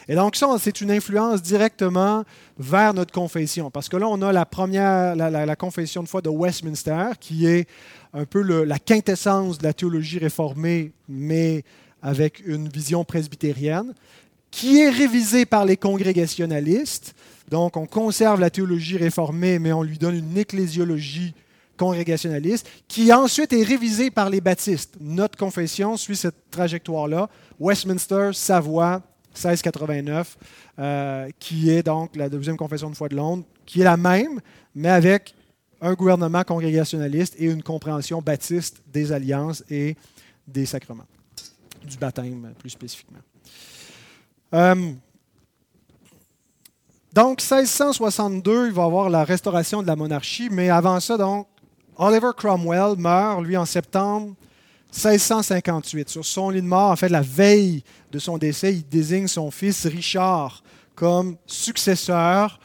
Et 0.08 0.16
donc 0.16 0.36
ça, 0.36 0.48
c'est 0.60 0.82
une 0.82 0.92
influence 0.92 1.42
directement 1.42 2.24
vers 2.58 2.94
notre 2.94 3.12
confession, 3.12 3.72
parce 3.72 3.90
que 3.90 3.98
là, 3.98 4.08
on 4.08 4.22
a 4.22 4.32
la 4.32 4.46
première, 4.46 5.16
la, 5.16 5.56
confession 5.56 6.04
de 6.04 6.08
foi 6.08 6.22
de 6.22 6.30
Westminster, 6.30 7.12
qui 7.20 7.48
est 7.48 7.68
un 8.14 8.26
peu 8.26 8.42
la 8.42 8.80
quintessence 8.80 9.58
de 9.58 9.64
la 9.64 9.74
théologie 9.74 10.20
réformée, 10.20 10.92
mais 11.10 11.64
avec 12.02 12.46
une 12.46 12.68
vision 12.68 13.04
presbytérienne, 13.04 13.94
qui 14.52 14.80
est 14.80 14.90
révisée 14.90 15.46
par 15.46 15.66
les 15.66 15.76
congrégationalistes. 15.76 17.16
Donc, 17.50 17.78
on 17.78 17.86
conserve 17.86 18.40
la 18.40 18.50
théologie 18.50 18.98
réformée, 18.98 19.60
mais 19.60 19.74
on 19.74 19.84
lui 19.84 19.98
donne 19.98 20.16
une 20.16 20.38
ecclésiologie 20.38 21.34
congrégationaliste, 21.78 22.68
qui 22.88 23.12
ensuite 23.14 23.54
est 23.54 23.64
révisé 23.64 24.12
par 24.12 24.30
les 24.30 24.42
baptistes. 24.42 24.96
Notre 25.00 25.38
confession 25.38 25.98
suit 25.98 26.16
cette 26.16 26.50
trajectoire-là. 26.52 27.30
Westminster, 27.60 28.32
Savoie, 28.34 29.02
1689, 29.36 30.38
euh, 30.80 31.30
qui 31.40 31.70
est 31.70 31.84
donc 31.84 32.16
la 32.16 32.30
deuxième 32.30 32.58
confession 32.58 32.90
de 32.90 32.96
foi 32.96 33.10
de 33.10 33.16
Londres, 33.16 33.44
qui 33.66 33.82
est 33.82 33.84
la 33.84 33.98
même, 33.98 34.40
mais 34.74 34.90
avec 34.90 35.36
un 35.82 35.94
gouvernement 35.94 36.44
congrégationaliste 36.44 37.36
et 37.38 37.46
une 37.46 37.62
compréhension 37.62 38.22
baptiste 38.22 38.82
des 38.88 39.12
alliances 39.12 39.64
et 39.70 39.96
des 40.48 40.66
sacrements, 40.66 41.06
du 41.84 41.98
baptême 41.98 42.54
plus 42.58 42.70
spécifiquement. 42.70 43.20
Euh, 44.54 44.94
donc, 47.16 47.42
1662, 47.42 48.68
il 48.68 48.74
va 48.74 48.84
y 48.84 48.86
avoir 48.86 49.10
la 49.10 49.24
restauration 49.24 49.82
de 49.82 49.88
la 49.88 49.96
monarchie, 49.96 50.50
mais 50.52 50.70
avant 50.70 51.00
ça, 51.00 51.18
donc, 51.18 51.48
Oliver 51.98 52.32
Cromwell 52.36 52.98
meurt, 52.98 53.42
lui, 53.42 53.58
en 53.58 53.66
septembre 53.66 54.34
1658. 54.94 56.10
Sur 56.10 56.26
son 56.26 56.50
lit 56.50 56.62
de 56.62 56.68
mort, 56.68 56.92
en 56.92 56.96
fait, 56.96 57.10
la 57.10 57.22
veille 57.22 57.84
de 58.12 58.20
son 58.20 58.38
décès, 58.38 58.74
il 58.74 58.88
désigne 58.88 59.28
son 59.28 59.52
fils 59.52 59.86
Richard 59.86 60.64
comme 60.96 61.38
successeur. 61.46 62.60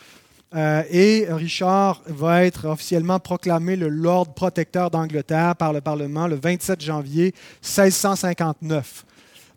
Euh, 0.55 0.83
et 0.91 1.27
Richard 1.31 2.03
va 2.07 2.45
être 2.45 2.67
officiellement 2.67 3.21
proclamé 3.21 3.77
le 3.77 3.89
Lord 3.89 4.35
protecteur 4.35 4.91
d'Angleterre 4.91 5.55
par 5.55 5.73
le 5.73 5.81
Parlement 5.81 6.27
le 6.27 6.35
27 6.35 6.81
janvier 6.81 7.35
1659, 7.63 9.05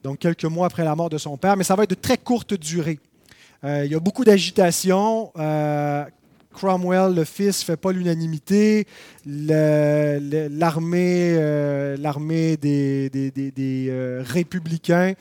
donc 0.03 0.19
quelques 0.19 0.45
mois 0.45 0.67
après 0.67 0.83
la 0.83 0.95
mort 0.95 1.09
de 1.09 1.17
son 1.17 1.35
père, 1.35 1.57
mais 1.57 1.63
ça 1.63 1.75
va 1.75 1.83
être 1.83 1.89
de 1.89 1.95
très 1.95 2.17
courte 2.17 2.53
durée. 2.53 2.99
Euh, 3.63 3.85
il 3.85 3.91
y 3.91 3.95
a 3.95 3.99
beaucoup 3.99 4.23
d'agitation. 4.23 5.31
Euh, 5.35 6.05
Cromwell, 6.53 7.13
le 7.13 7.25
fils, 7.25 7.61
ne 7.61 7.65
fait 7.65 7.77
pas 7.77 7.91
l'unanimité. 7.91 8.87
L'armée 9.25 11.35
euh, 11.37 12.57
des, 12.57 13.87
euh, 13.89 14.23
républicains 14.25 15.13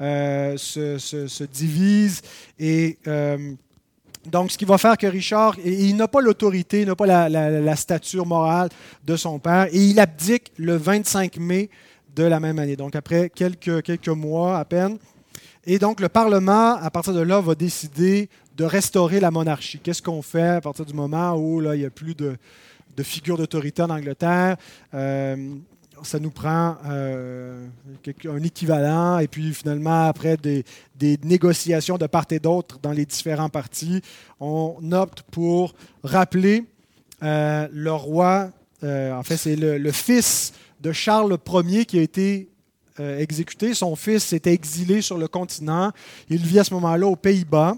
euh, 0.00 0.56
se, 0.56 1.44
divise. 1.44 2.22
Et 2.58 2.98
donc, 4.26 4.50
ce 4.50 4.58
qui 4.58 4.64
va 4.64 4.78
faire 4.78 4.96
que 4.96 5.06
Richard, 5.06 5.56
il 5.64 5.96
n'a 5.96 6.08
pas 6.08 6.20
l'autorité, 6.20 6.82
il 6.82 6.88
n'a 6.88 6.96
pas 6.96 7.28
la, 7.28 7.76
stature 7.76 8.26
morale 8.26 8.68
de 9.06 9.16
son 9.16 9.38
père, 9.38 9.68
et 9.72 9.78
il 9.78 10.00
abdique 10.00 10.52
le 10.56 10.76
25 10.76 11.36
mai 11.38 11.70
de 12.14 12.24
la 12.24 12.40
même 12.40 12.58
année, 12.58 12.74
donc 12.74 12.96
après 12.96 13.30
quelques, 13.30 13.82
quelques 13.82 14.08
mois 14.08 14.58
à 14.58 14.64
peine. 14.64 14.98
Et 15.64 15.78
donc, 15.78 16.00
le 16.00 16.08
Parlement, 16.08 16.76
à 16.76 16.90
partir 16.90 17.12
de 17.12 17.20
là, 17.20 17.40
va 17.40 17.54
décider 17.54 18.28
de 18.58 18.64
restaurer 18.64 19.20
la 19.20 19.30
monarchie. 19.30 19.78
Qu'est-ce 19.78 20.02
qu'on 20.02 20.20
fait 20.20 20.48
à 20.48 20.60
partir 20.60 20.84
du 20.84 20.92
moment 20.92 21.32
où 21.34 21.60
là, 21.60 21.76
il 21.76 21.78
n'y 21.78 21.86
a 21.86 21.90
plus 21.90 22.16
de, 22.16 22.36
de 22.96 23.02
figure 23.04 23.38
d'autorité 23.38 23.82
en 23.82 23.90
Angleterre? 23.90 24.56
Euh, 24.92 25.54
ça 26.02 26.18
nous 26.18 26.30
prend 26.30 26.76
euh, 26.86 27.66
un 28.28 28.42
équivalent, 28.42 29.18
et 29.18 29.28
puis 29.28 29.54
finalement, 29.54 30.06
après 30.06 30.36
des, 30.36 30.64
négociations 31.24 31.98
de 31.98 32.06
part 32.06 32.26
et 32.30 32.38
d'autre 32.38 32.78
dans 32.80 32.92
les 32.92 33.06
différents 33.06 33.48
partis, 33.48 34.00
on 34.38 34.76
opte 34.92 35.22
pour 35.30 35.74
rappeler 36.04 36.64
euh, 37.22 37.68
le 37.72 37.92
roi, 37.92 38.50
en 38.84 39.22
fait 39.24 39.36
c'est 39.36 39.56
le, 39.56 39.76
le, 39.76 39.90
fils 39.90 40.52
de 40.80 40.92
Charles 40.92 41.36
Ier 41.52 41.84
qui 41.84 41.98
a 41.98 42.02
été 42.02 42.48
exécuté. 42.98 43.74
Son 43.74 43.96
fils 43.96 44.24
s'était 44.24 44.52
exilé 44.52 45.02
sur 45.02 45.18
le 45.18 45.26
continent. 45.26 45.90
Il 46.28 46.44
vit 46.44 46.60
à 46.60 46.64
ce 46.64 46.74
moment-là 46.74 47.06
aux 47.08 47.16
Pays-Bas. 47.16 47.76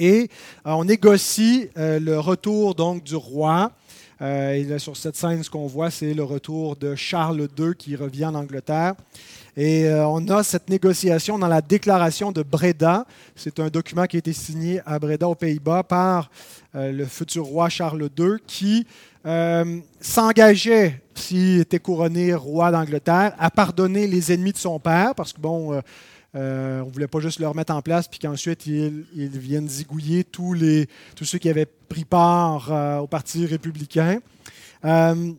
Et 0.00 0.30
euh, 0.66 0.70
on 0.70 0.84
négocie 0.86 1.68
euh, 1.76 2.00
le 2.00 2.18
retour 2.18 2.74
donc 2.74 3.04
du 3.04 3.16
roi. 3.16 3.70
Euh, 4.22 4.78
sur 4.78 4.96
cette 4.96 5.16
scène, 5.16 5.42
ce 5.42 5.50
qu'on 5.50 5.66
voit, 5.66 5.90
c'est 5.90 6.14
le 6.14 6.24
retour 6.24 6.76
de 6.76 6.94
Charles 6.94 7.48
II 7.58 7.74
qui 7.78 7.96
revient 7.96 8.24
en 8.24 8.34
Angleterre. 8.34 8.94
Et 9.56 9.90
on 9.90 10.26
a 10.28 10.42
cette 10.42 10.70
négociation 10.70 11.38
dans 11.38 11.48
la 11.48 11.60
déclaration 11.60 12.30
de 12.30 12.42
Breda. 12.42 13.04
C'est 13.34 13.58
un 13.58 13.68
document 13.68 14.06
qui 14.06 14.16
a 14.16 14.20
été 14.20 14.32
signé 14.32 14.80
à 14.86 14.98
Breda, 14.98 15.28
aux 15.28 15.34
Pays-Bas, 15.34 15.82
par 15.82 16.30
le 16.72 17.04
futur 17.04 17.44
roi 17.44 17.68
Charles 17.68 18.08
II, 18.16 18.36
qui 18.46 18.86
s'engageait, 20.00 21.02
s'il 21.14 21.60
était 21.60 21.80
couronné 21.80 22.32
roi 22.32 22.70
d'Angleterre, 22.70 23.34
à 23.38 23.50
pardonner 23.50 24.06
les 24.06 24.32
ennemis 24.32 24.52
de 24.52 24.58
son 24.58 24.78
père, 24.78 25.14
parce 25.16 25.32
que, 25.32 25.40
bon, 25.40 25.82
euh, 26.36 26.80
on 26.80 26.86
ne 26.86 26.92
voulait 26.92 27.08
pas 27.08 27.20
juste 27.20 27.40
le 27.40 27.48
remettre 27.48 27.72
en 27.72 27.82
place, 27.82 28.06
puis 28.06 28.18
qu'ensuite 28.18 28.66
ils, 28.66 29.04
viennent 29.14 29.68
zigouiller 29.68 30.24
tous, 30.24 30.56
ceux 31.22 31.38
qui 31.38 31.48
avaient 31.48 31.66
pris 31.66 32.04
part 32.04 32.70
euh, 32.70 32.98
au 32.98 33.06
Parti 33.06 33.46
républicain. 33.46 34.20
Euh, 34.84 35.32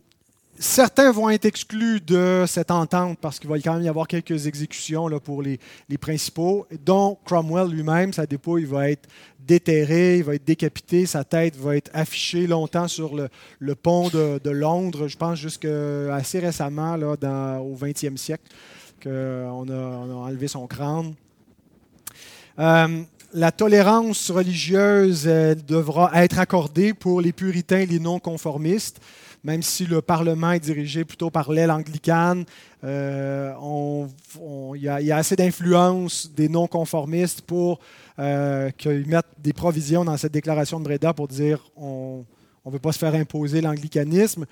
certains 0.59 1.11
vont 1.11 1.29
être 1.29 1.45
exclus 1.45 2.01
de 2.01 2.43
cette 2.45 2.71
entente 2.71 3.17
parce 3.19 3.39
qu'il 3.39 3.49
va 3.49 3.57
quand 3.59 3.75
même 3.75 3.83
y 3.83 3.89
avoir 3.89 4.05
quelques 4.05 4.47
exécutions 4.47 5.09
pour 5.19 5.41
les, 5.41 5.59
principaux, 5.99 6.67
dont 6.85 7.17
Cromwell 7.23 7.69
lui-même, 7.69 8.11
sa 8.11 8.25
dépouille 8.25 8.65
va 8.65 8.89
être 8.89 9.07
déterrée, 9.39 10.17
il 10.17 10.23
va 10.25 10.35
être 10.35 10.45
décapité, 10.45 11.05
sa 11.05 11.23
tête 11.23 11.55
va 11.55 11.77
être 11.77 11.89
affichée 11.93 12.47
longtemps 12.47 12.89
sur 12.89 13.15
le, 13.15 13.75
pont 13.75 14.09
de, 14.09 14.49
Londres, 14.49 15.07
je 15.07 15.17
pense 15.17 15.39
jusqu'à 15.39 16.13
assez 16.13 16.39
récemment, 16.39 16.95
au 16.95 17.75
20e 17.75 18.17
siècle 18.17 18.43
qu'on 19.01 19.65
on 19.69 19.69
a 19.71 20.27
enlevé 20.27 20.47
son 20.47 20.67
crâne. 20.67 21.13
Euh, 22.59 23.03
la 23.33 23.51
tolérance 23.51 24.29
religieuse 24.29 25.23
devra 25.23 26.11
être 26.21 26.39
accordée 26.39 26.93
pour 26.93 27.21
les 27.21 27.31
puritains 27.31 27.79
et 27.79 27.85
les 27.85 27.99
non-conformistes, 27.99 28.99
même 29.43 29.63
si 29.63 29.85
le 29.85 30.01
Parlement 30.01 30.51
est 30.51 30.59
dirigé 30.59 31.05
plutôt 31.05 31.29
par 31.29 31.51
l'aile 31.51 31.71
anglicane. 31.71 32.45
Euh, 32.83 33.53
il 34.75 34.81
y, 34.81 35.11
a 35.11 35.15
assez 35.15 35.35
d'influence 35.35 36.29
des 36.35 36.49
non-conformistes 36.49 37.41
pour 37.41 37.79
euh, 38.19 38.69
qu'ils 38.71 39.07
mettent 39.07 39.25
des 39.39 39.53
provisions 39.53 40.03
dans 40.03 40.17
cette 40.17 40.33
déclaration 40.33 40.79
de 40.79 40.83
Breda 40.83 41.13
pour 41.13 41.27
dire 41.27 41.59
on 41.77 42.25
ne 42.65 42.71
veut 42.71 42.79
pas 42.79 42.91
se 42.91 42.99
faire 42.99 43.15
imposer 43.15 43.61
l'anglicanisme. 43.61 44.45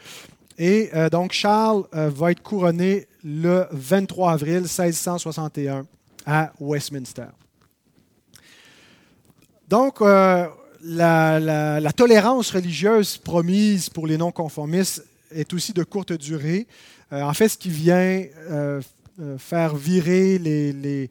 Et 0.59 0.91
donc 1.09 1.31
Charles 1.31 1.85
va 1.93 2.31
être 2.31 2.43
couronné 2.43 3.07
le 3.23 3.65
23 3.71 4.33
avril 4.33 4.59
1661 4.59 5.85
à 6.25 6.51
Westminster. 6.59 7.27
Donc, 9.69 10.01
la, 10.81 11.91
tolérance 11.95 12.51
religieuse 12.51 13.17
promise 13.17 13.89
pour 13.89 14.07
les 14.07 14.17
non-conformistes 14.17 15.05
est 15.31 15.53
aussi 15.53 15.73
de 15.73 15.83
courte 15.83 16.13
durée. 16.13 16.65
Euh, 17.11 17.21
en 17.21 17.33
fait, 17.33 17.49
ce 17.49 17.57
qui 17.57 17.69
vient 17.69 18.23
euh, 18.49 18.81
euh, 19.19 19.37
faire 19.37 19.75
virer 19.75 20.39
le 20.39 21.07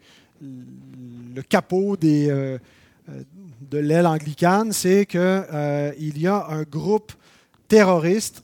capot 1.42 1.96
de 1.96 2.58
l'aile 3.72 4.06
anglicane, 4.06 4.72
c'est 4.72 5.06
qu'il 5.06 6.18
y 6.18 6.26
a 6.26 6.46
un 6.48 6.62
groupe 6.62 7.12
terroriste 7.68 8.42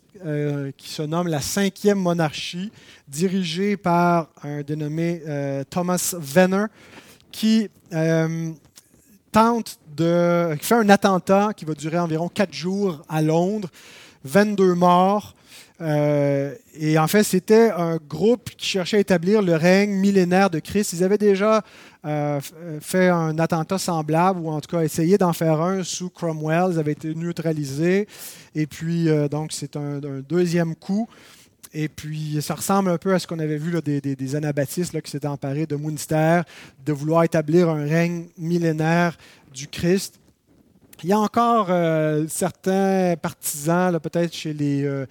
qui 0.76 0.88
se 0.88 1.02
nomme 1.02 1.28
la 1.28 1.40
cinquième 1.40 1.98
monarchie, 1.98 2.70
dirigé 3.08 3.76
par 3.76 4.28
un 4.42 4.62
dénommé 4.62 5.22
Thomas 5.70 6.14
Venner, 6.18 6.66
qui 7.32 7.68
tente 9.32 9.78
de, 9.96 10.54
qui 10.60 10.66
fait 10.66 10.74
un 10.74 10.88
attentat 10.88 11.52
qui 11.54 11.64
va 11.64 11.74
durer 11.74 11.98
environ 11.98 12.28
quatre 12.28 12.54
jours 12.54 13.02
à 13.08 13.22
Londres, 13.22 13.68
22 14.24 14.74
morts. 14.74 15.34
Euh, 15.80 16.54
et 16.78 16.98
en 16.98 17.08
fait, 17.08 17.24
c'était 17.24 17.70
un 17.70 17.96
groupe 17.96 18.50
qui 18.50 18.66
cherchait 18.66 18.98
à 18.98 19.00
établir 19.00 19.42
le 19.42 19.56
règne 19.56 19.90
millénaire 19.90 20.48
de 20.50 20.60
Christ. 20.60 20.92
Ils 20.92 21.02
avaient 21.02 21.18
déjà 21.18 21.62
euh, 22.04 22.40
fait 22.80 23.08
un 23.08 23.38
attentat 23.38 23.78
semblable, 23.78 24.40
ou 24.40 24.50
en 24.50 24.60
tout 24.60 24.76
cas 24.76 24.82
essayé 24.82 25.18
d'en 25.18 25.32
faire 25.32 25.60
un 25.60 25.82
sous 25.82 26.10
Cromwell. 26.10 26.72
Ils 26.72 26.78
avaient 26.78 26.92
été 26.92 27.14
neutralisés. 27.14 28.06
Et 28.54 28.66
puis, 28.66 29.08
euh, 29.08 29.28
donc, 29.28 29.52
c'est 29.52 29.76
un, 29.76 30.00
deuxième 30.28 30.76
coup. 30.76 31.08
Et 31.72 31.88
puis, 31.88 32.38
ça 32.40 32.54
ressemble 32.54 32.90
un 32.90 32.98
peu 32.98 33.12
à 33.12 33.18
ce 33.18 33.26
qu'on 33.26 33.40
avait 33.40 33.58
vu 33.58 33.72
là, 33.72 33.80
des, 33.80 34.00
des, 34.00 34.36
anabaptistes 34.36 34.92
là, 34.92 35.00
qui 35.00 35.10
s'étaient 35.10 35.26
emparés 35.26 35.66
de 35.66 35.74
Munster, 35.74 36.42
de 36.86 36.92
vouloir 36.92 37.24
établir 37.24 37.68
un 37.68 37.84
règne 37.84 38.28
millénaire 38.38 39.18
du 39.52 39.66
Christ. 39.66 40.20
Il 41.04 41.08
y 41.08 41.12
a 41.12 41.18
encore 41.18 41.66
euh, 41.68 42.24
certains 42.28 43.14
partisans, 43.20 44.00
peut-être 44.00 44.34
chez 44.34 44.54
les, 44.54 44.84
euh, 44.84 45.04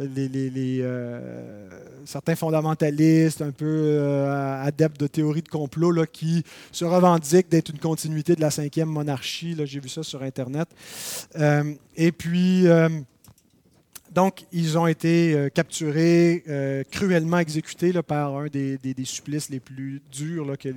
euh, 0.00 1.68
certains 2.06 2.34
fondamentalistes, 2.34 3.42
un 3.42 3.50
peu 3.50 4.00
adeptes 4.00 4.98
de 4.98 5.06
théories 5.06 5.42
de 5.42 5.48
complot, 5.48 5.90
là, 5.90 6.06
qui 6.06 6.44
se 6.72 6.86
revendiquent 6.86 7.50
d'être 7.50 7.68
une 7.68 7.78
continuité 7.78 8.34
de 8.34 8.40
la 8.40 8.50
cinquième 8.50 8.88
monarchie. 8.88 9.54
J'ai 9.66 9.80
vu 9.80 9.90
ça 9.90 10.02
sur 10.02 10.22
Internet. 10.22 10.68
et 11.94 12.12
puis, 12.12 12.66
donc, 14.14 14.44
ils 14.52 14.78
ont 14.78 14.86
été 14.86 15.34
euh, 15.34 15.48
capturés, 15.48 16.44
euh, 16.48 16.84
cruellement 16.88 17.38
exécutés 17.38 17.92
par 18.02 18.36
un 18.36 18.46
des, 18.46 18.78
supplices 19.02 19.50
les 19.50 19.58
plus 19.58 20.00
durs 20.12 20.56
que 20.56 20.68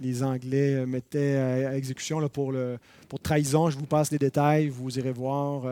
les, 0.00 0.22
Anglais 0.24 0.74
euh, 0.74 0.86
mettaient 0.86 1.36
à, 1.36 1.76
exécution 1.76 2.28
pour, 2.28 2.52
pour 3.08 3.20
trahison. 3.20 3.70
Je 3.70 3.78
vous 3.78 3.86
passe 3.86 4.10
les 4.10 4.18
détails, 4.18 4.68
vous 4.68 4.98
irez 4.98 5.12
voir 5.12 5.62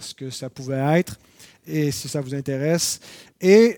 ce 0.00 0.14
que 0.14 0.30
ça 0.30 0.48
pouvait 0.48 0.98
être, 0.98 1.18
et 1.66 1.90
si 1.90 2.08
ça 2.08 2.22
vous 2.22 2.34
intéresse. 2.34 2.98
Et 3.42 3.76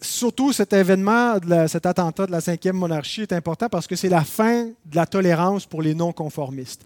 surtout, 0.00 0.52
cet 0.52 0.72
événement, 0.72 1.38
cet 1.68 1.86
attentat 1.86 2.26
de 2.26 2.32
la 2.32 2.40
cinquième 2.40 2.76
monarchie 2.76 3.22
est 3.22 3.32
important 3.32 3.68
parce 3.68 3.86
que 3.86 3.94
c'est 3.94 4.08
la 4.08 4.24
fin 4.24 4.64
de 4.64 4.96
la 4.96 5.06
tolérance 5.06 5.66
pour 5.66 5.82
les 5.82 5.94
non-conformistes. 5.94 6.84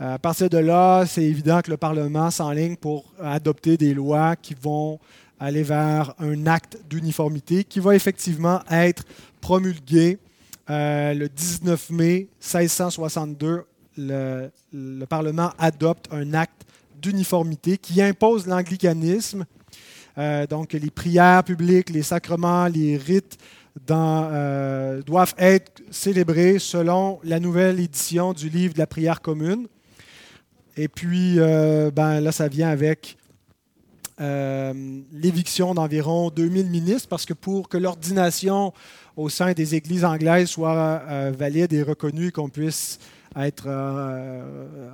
Euh, 0.00 0.14
à 0.14 0.18
partir 0.18 0.48
de 0.48 0.58
là, 0.58 1.04
c'est 1.06 1.24
évident 1.24 1.60
que 1.60 1.70
le 1.70 1.76
Parlement 1.76 2.30
s'enligne 2.30 2.76
pour 2.76 3.12
adopter 3.20 3.76
des 3.76 3.94
lois 3.94 4.36
qui 4.36 4.54
vont 4.54 5.00
aller 5.40 5.64
vers 5.64 6.14
un 6.20 6.46
acte 6.46 6.78
d'uniformité 6.88 7.64
qui 7.64 7.80
va 7.80 7.96
effectivement 7.96 8.60
être 8.70 9.02
promulgué 9.40 10.18
euh, 10.70 11.14
le 11.14 11.28
19 11.28 11.90
mai 11.90 12.28
1662. 12.40 13.64
Le, 13.96 14.50
Parlement 15.06 15.50
adopte 15.58 16.08
un 16.12 16.32
acte 16.32 16.64
d'uniformité 17.00 17.76
qui 17.76 18.00
impose 18.00 18.46
l'anglicanisme. 18.46 19.44
Euh, 20.16 20.46
donc, 20.46 20.74
les 20.74 20.90
prières 20.90 21.42
publiques, 21.42 21.90
les 21.90 22.02
sacrements, 22.02 22.66
les 22.66 22.96
rites 22.96 23.36
doivent 23.86 25.34
être 25.38 25.82
célébrés 25.90 26.58
selon 26.58 27.20
la 27.24 27.40
nouvelle 27.40 27.80
édition 27.80 28.32
du 28.32 28.48
livre 28.48 28.74
de 28.74 28.78
la 28.78 28.86
prière 28.86 29.20
commune. 29.20 29.66
Et 30.80 30.86
puis, 30.86 31.40
euh, 31.40 31.90
ben, 31.90 32.20
là, 32.20 32.30
ça 32.30 32.46
vient 32.46 32.68
avec 32.68 33.18
euh, 34.20 34.72
l'éviction 35.12 35.74
d'environ 35.74 36.30
2000 36.30 36.70
ministres, 36.70 37.08
parce 37.08 37.26
que 37.26 37.34
pour 37.34 37.68
que 37.68 37.76
l'ordination 37.76 38.72
au 39.16 39.28
sein 39.28 39.54
des 39.54 39.74
églises 39.74 40.04
anglaises 40.04 40.50
soit 40.50 41.02
euh, 41.08 41.32
valide 41.36 41.72
et 41.72 41.82
reconnue, 41.82 42.30
qu'on 42.30 42.48
puisse 42.48 43.00
être, 43.34 43.68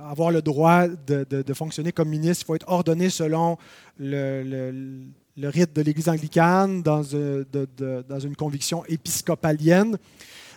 avoir 0.09 0.31
le 0.31 0.41
droit 0.41 0.87
de, 0.87 1.53
fonctionner 1.53 1.91
comme 1.91 2.09
ministre, 2.09 2.43
il 2.43 2.47
faut 2.47 2.55
être 2.55 2.67
ordonné 2.67 3.11
selon 3.11 3.57
le, 3.99 5.05
rite 5.37 5.73
de 5.75 5.81
l'Église 5.83 6.09
anglicane, 6.09 6.81
dans, 6.81 7.01
dans 7.01 8.19
une 8.19 8.35
conviction 8.35 8.83
épiscopalienne. 8.87 9.97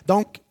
Donc, 0.07 0.41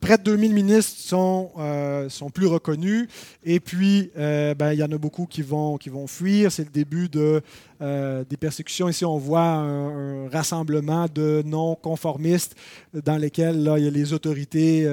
près 0.00 0.18
de 0.18 0.22
2000 0.22 0.54
ministres 0.54 0.98
sont, 0.98 1.50
euh, 1.58 2.08
sont 2.08 2.30
plus 2.30 2.46
reconnus. 2.46 3.06
Et 3.44 3.60
puis, 3.60 4.10
euh, 4.16 4.54
ben, 4.54 4.72
il 4.72 4.78
y 4.78 4.82
en 4.82 4.90
a 4.90 4.98
beaucoup 4.98 5.26
qui 5.26 5.42
vont, 5.42 5.76
qui 5.76 5.90
vont 5.90 6.06
fuir. 6.06 6.50
C'est 6.50 6.64
le 6.64 6.70
début 6.70 7.08
euh, 7.14 8.24
des 8.28 8.36
persécutions. 8.36 8.88
Ici, 8.88 9.04
on 9.04 9.18
voit 9.18 9.42
un, 9.42 10.28
rassemblement 10.28 11.06
de 11.12 11.42
non-conformistes 11.44 12.56
dans 12.94 13.16
lesquels 13.16 13.62
les 13.62 14.12
autorités 14.12 14.86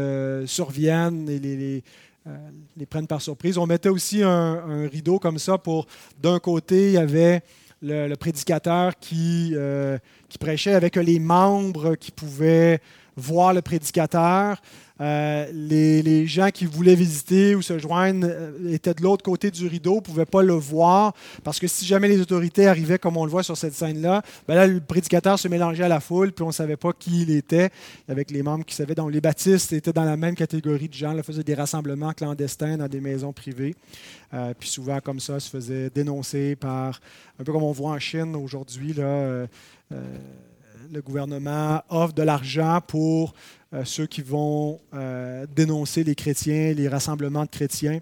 surviennent 0.45 1.29
et 1.29 1.39
les, 1.39 1.83
prennent 2.89 3.07
par 3.07 3.21
surprise. 3.21 3.57
On 3.57 3.65
mettait 3.65 3.89
aussi 3.89 4.23
un, 4.23 4.87
rideau 4.87 5.19
comme 5.19 5.39
ça 5.39 5.57
pour, 5.57 5.87
d'un 6.21 6.39
côté, 6.39 6.87
il 6.87 6.93
y 6.93 6.97
avait 6.97 7.41
le, 7.81 8.13
prédicateur 8.15 8.97
qui 8.99 9.53
prêchait 10.39 10.73
avec 10.73 10.95
les 10.95 11.19
membres 11.19 11.95
qui 11.95 12.11
pouvaient 12.11 12.79
voir 13.17 13.53
le 13.53 13.61
prédicateur. 13.61 14.61
Euh, 14.99 15.45
les, 15.53 16.25
gens 16.25 16.49
qui 16.49 16.65
voulaient 16.65 16.95
visiter 16.95 17.55
ou 17.55 17.61
se 17.61 17.77
joindre 17.77 18.27
euh, 18.27 18.73
étaient 18.73 18.95
de 18.95 19.03
l'autre 19.03 19.23
côté 19.23 19.51
du 19.51 19.67
rideau, 19.67 19.97
ne 19.97 20.01
pouvaient 20.01 20.25
pas 20.25 20.41
le 20.41 20.53
voir, 20.53 21.13
parce 21.43 21.59
que 21.59 21.67
si 21.67 21.85
jamais 21.85 22.07
les 22.07 22.19
autorités 22.19 22.67
arrivaient, 22.67 22.97
comme 22.97 23.15
on 23.15 23.23
le 23.23 23.29
voit 23.29 23.43
sur 23.43 23.55
cette 23.55 23.73
scène-là, 23.73 24.23
ben 24.47 24.55
là, 24.55 24.65
le 24.65 24.79
prédicateur 24.79 25.37
se 25.37 25.47
mélangeait 25.47 25.83
à 25.83 25.87
la 25.87 25.99
foule, 25.99 26.31
puis 26.31 26.43
on 26.43 26.47
ne 26.47 26.51
savait 26.51 26.77
pas 26.77 26.93
qui 26.93 27.21
il 27.21 27.31
était, 27.31 27.69
avec 28.07 28.31
les 28.31 28.41
membres 28.41 28.65
qui 28.65 28.73
savaient. 28.73 28.95
Donc, 28.95 29.11
les 29.11 29.21
baptistes 29.21 29.71
étaient 29.71 29.93
dans 29.93 30.03
la 30.03 30.17
même 30.17 30.35
catégorie 30.35 30.89
de 30.89 30.93
gens, 30.93 31.15
faisaient 31.21 31.43
des 31.43 31.55
rassemblements 31.55 32.13
clandestins 32.13 32.77
dans 32.77 32.87
des 32.87 33.01
maisons 33.01 33.33
privées. 33.33 33.75
Euh, 34.33 34.53
puis 34.57 34.69
souvent, 34.69 34.99
comme 34.99 35.19
ça, 35.19 35.39
se 35.39 35.49
faisaient 35.49 35.91
dénoncer 35.91 36.55
par, 36.55 36.99
un 37.39 37.43
peu 37.43 37.51
comme 37.53 37.63
on 37.63 37.71
voit 37.71 37.91
en 37.91 37.99
Chine 37.99 38.35
aujourd'hui, 38.35 38.93
là, 38.93 39.45
le 40.91 41.01
gouvernement 41.01 41.83
offre 41.89 42.13
de 42.13 42.23
l'argent 42.23 42.79
pour 42.85 43.33
euh, 43.73 43.83
ceux 43.85 44.05
qui 44.05 44.21
vont 44.21 44.79
euh, 44.93 45.45
dénoncer 45.55 46.03
les 46.03 46.15
chrétiens, 46.15 46.73
les 46.73 46.87
rassemblements 46.87 47.43
de 47.43 47.49
chrétiens. 47.49 47.99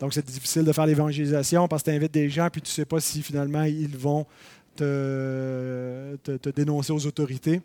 Donc, 0.00 0.14
c'est 0.14 0.24
difficile 0.24 0.64
de 0.64 0.72
faire 0.72 0.86
l'évangélisation 0.86 1.66
parce 1.66 1.82
que 1.82 1.90
tu 1.90 1.96
invites 1.96 2.12
des 2.12 2.30
gens 2.30 2.48
puis 2.50 2.62
tu 2.62 2.70
ne 2.70 2.74
sais 2.74 2.84
pas 2.84 3.00
si 3.00 3.22
finalement 3.22 3.64
ils 3.64 3.96
vont 3.96 4.26
te, 4.76 6.16
dénoncer 6.54 6.92
aux 6.92 7.06
autorités. 7.06 7.60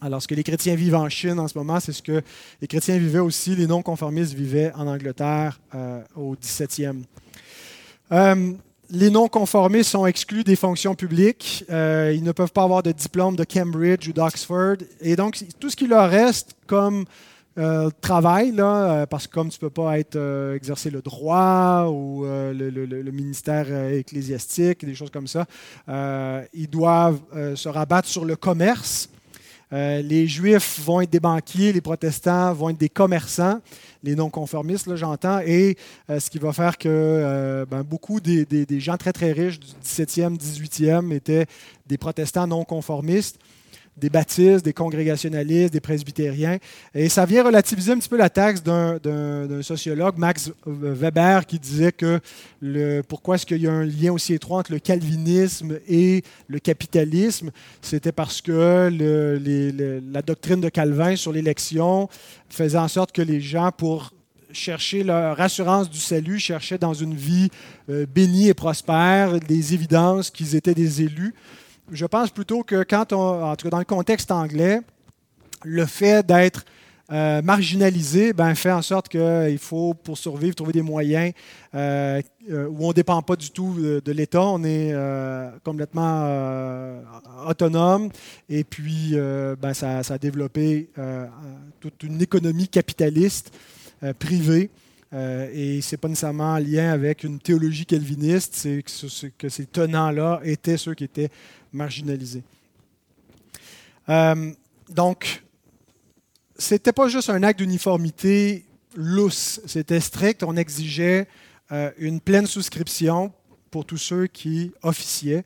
Alors, 0.00 0.20
ce 0.20 0.26
que 0.26 0.34
les 0.34 0.42
chrétiens 0.42 0.74
vivent 0.74 0.96
en 0.96 1.08
Chine 1.08 1.38
en 1.38 1.46
ce 1.46 1.56
moment, 1.56 1.78
c'est 1.78 1.92
ce 1.92 2.02
que 2.02 2.20
les 2.60 2.66
chrétiens 2.66 2.98
vivaient 2.98 3.20
aussi, 3.20 3.54
les 3.54 3.68
non-conformistes 3.68 4.32
vivaient 4.32 4.72
en 4.74 4.88
Angleterre 4.88 5.60
euh, 5.74 6.02
au 6.16 6.34
17e 6.34 7.02
les 8.92 9.10
non-conformistes 9.10 9.90
sont 9.90 10.06
exclus 10.06 10.44
des 10.44 10.54
fonctions 10.54 10.94
publiques. 10.94 11.64
Euh, 11.70 12.12
ils 12.14 12.22
ne 12.22 12.32
peuvent 12.32 12.52
pas 12.52 12.62
avoir 12.62 12.82
de 12.82 12.92
diplôme 12.92 13.36
de 13.36 13.44
Cambridge 13.44 14.06
ou 14.06 14.12
d'Oxford. 14.12 14.76
Et 15.00 15.16
donc, 15.16 15.42
tout 15.58 15.70
ce 15.70 15.76
qui 15.76 15.86
leur 15.86 16.10
reste 16.10 16.54
comme 16.66 17.06
euh, 17.58 17.88
travail, 18.02 18.54
euh, 18.58 19.06
parce 19.06 19.26
que 19.26 19.32
comme 19.32 19.48
tu 19.48 19.56
ne 19.56 19.68
peux 19.68 19.70
pas 19.70 19.98
exercer 19.98 20.90
le 20.90 21.00
droit 21.00 21.86
ou 21.90 22.24
le, 22.24 23.10
ministère 23.10 23.72
ecclésiastique, 23.92 24.84
des 24.84 24.94
choses 24.94 25.10
comme 25.10 25.26
ça, 25.26 25.46
ils 26.52 26.68
doivent 26.68 27.20
se 27.54 27.68
rabattre 27.68 28.08
sur 28.08 28.26
le 28.26 28.36
commerce. 28.36 29.08
Les 29.72 30.26
Juifs 30.28 30.80
vont 30.84 31.00
être 31.00 31.10
des 31.10 31.20
banquiers, 31.20 31.72
les 31.72 31.80
protestants 31.80 32.52
vont 32.52 32.70
être 32.70 32.78
des 32.78 32.90
commerçants 32.90 33.60
les 34.02 34.14
non-conformistes, 34.14 34.94
j'entends, 34.96 35.40
et 35.40 35.76
euh, 36.10 36.18
ce 36.18 36.28
qui 36.30 36.38
va 36.38 36.52
faire 36.52 36.76
que 36.76 36.88
euh, 36.88 37.64
ben, 37.66 37.82
beaucoup 37.82 38.20
des, 38.20 38.66
gens 38.80 38.96
très 38.96 39.12
très 39.12 39.32
riches 39.32 39.60
du 39.60 39.66
17e, 39.84 40.36
18e 40.36 41.12
étaient 41.12 41.46
des 41.86 41.98
protestants 41.98 42.46
non-conformistes. 42.46 43.38
Des 43.96 44.10
baptistes, 44.10 44.64
des 44.64 44.72
congrégationalistes, 44.72 45.72
des 45.72 45.80
presbytériens. 45.80 46.58
Et 46.94 47.08
ça 47.08 47.26
vient 47.26 47.44
relativiser 47.44 47.92
un 47.92 47.98
petit 47.98 48.08
peu 48.08 48.16
la 48.16 48.28
d'un 48.28 49.62
sociologue, 49.62 50.16
Max 50.16 50.50
Weber, 50.66 51.46
qui 51.46 51.58
disait 51.58 51.92
que 51.92 52.20
pourquoi 53.02 53.36
est-ce 53.36 53.46
qu'il 53.46 53.60
y 53.60 53.68
a 53.68 53.72
un 53.72 53.84
lien 53.84 54.12
aussi 54.12 54.34
étroit 54.34 54.60
entre 54.60 54.72
le 54.72 54.78
calvinisme 54.78 55.78
et 55.86 56.22
le 56.48 56.58
capitalisme, 56.58 57.50
c'était 57.82 58.12
parce 58.12 58.40
que 58.40 58.90
la 60.12 60.22
doctrine 60.22 60.60
de 60.60 60.68
Calvin 60.68 61.16
sur 61.16 61.32
l'élection 61.32 62.08
faisait 62.48 62.78
en 62.78 62.88
sorte 62.88 63.12
que 63.12 63.22
les 63.22 63.40
gens, 63.40 63.70
pour 63.70 64.12
chercher 64.52 65.02
leur 65.02 65.40
assurance 65.40 65.90
du 65.90 65.98
salut, 65.98 66.38
cherchaient 66.38 66.78
dans 66.78 66.94
une 66.94 67.14
vie 67.14 67.48
euh, 67.88 68.06
bénie 68.06 68.48
et 68.48 68.54
prospère 68.54 69.40
des 69.40 69.74
évidences 69.74 70.30
qu'ils 70.30 70.54
étaient 70.56 70.74
des 70.74 71.02
élus 71.02 71.34
je 71.90 72.06
pense 72.06 72.30
plutôt 72.30 72.62
que 72.62 72.82
quand 72.82 73.12
on, 73.12 73.44
en 73.44 73.56
tout 73.56 73.64
cas 73.64 73.70
dans 73.70 73.78
le 73.78 73.84
contexte 73.84 74.30
anglais, 74.30 74.80
le 75.64 75.86
fait 75.86 76.24
d'être 76.26 76.64
euh, 77.12 77.42
marginalisé 77.42 78.32
ben, 78.32 78.54
fait 78.54 78.72
en 78.72 78.80
sorte 78.80 79.08
qu'il 79.08 79.58
faut, 79.58 79.92
pour 79.92 80.16
survivre, 80.16 80.54
trouver 80.54 80.72
des 80.72 80.82
moyens 80.82 81.34
euh, 81.74 82.22
euh, 82.50 82.68
où 82.68 82.86
on 82.86 82.88
ne 82.88 82.92
dépend 82.94 83.20
pas 83.20 83.36
du 83.36 83.50
tout 83.50 83.74
de, 83.74 84.12
l'État, 84.12 84.42
on 84.42 84.64
est 84.64 84.94
complètement 85.62 87.02
autonome. 87.46 88.08
Et 88.48 88.64
puis 88.64 89.14
ben, 89.60 89.74
ça, 89.74 89.98
a 89.98 90.18
développé 90.18 90.90
toute 91.80 92.02
une 92.02 92.22
économie 92.22 92.68
capitaliste 92.68 93.52
privée. 94.18 94.70
et 95.12 95.80
ce 95.82 95.94
n'est 95.94 95.98
pas 95.98 96.08
nécessairement 96.08 96.54
en 96.54 96.58
lien 96.58 96.92
avec 96.92 97.24
une 97.24 97.38
théologie 97.38 97.84
calviniste, 97.84 98.54
c'est 98.54 98.82
que 99.36 99.48
ces 99.48 99.66
tenants-là 99.66 100.40
étaient 100.44 100.78
ceux 100.78 100.94
qui 100.94 101.04
étaient 101.04 101.30
marginalisés. 101.72 102.42
Euh, 104.08 104.52
donc, 104.88 105.42
c'était 106.56 106.92
pas 106.92 107.08
juste 107.08 107.30
un 107.30 107.42
acte 107.42 107.58
d'uniformité 107.58 108.64
lousse, 108.94 109.60
c'était 109.66 110.00
strict. 110.00 110.42
On 110.42 110.56
exigeait 110.56 111.26
euh, 111.70 111.90
une 111.98 112.20
pleine 112.20 112.46
souscription 112.46 113.32
pour 113.70 113.84
tous 113.84 113.98
ceux 113.98 114.26
qui 114.26 114.72
officiaient. 114.82 115.44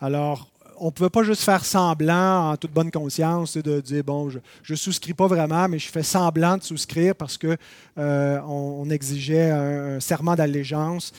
Alors, 0.00 0.48
on 0.78 0.86
ne 0.86 0.90
pouvait 0.90 1.10
pas 1.10 1.22
juste 1.22 1.42
faire 1.42 1.64
semblant 1.64 2.50
en 2.50 2.56
toute 2.56 2.72
bonne 2.72 2.90
conscience 2.90 3.56
de 3.56 3.80
dire 3.80 4.04
bon, 4.04 4.30
je 4.30 4.38
ne 4.68 4.76
souscris 4.76 5.14
pas 5.14 5.26
vraiment, 5.26 5.68
mais 5.68 5.78
je 5.78 5.88
fais 5.88 6.02
semblant 6.02 6.56
de 6.56 6.62
souscrire 6.62 7.14
parce 7.14 7.38
qu'on 7.38 7.56
euh, 7.98 8.40
on 8.42 8.88
exigeait 8.90 9.50
un 9.50 10.00
serment 10.00 10.34
d'allégeance 10.34 11.12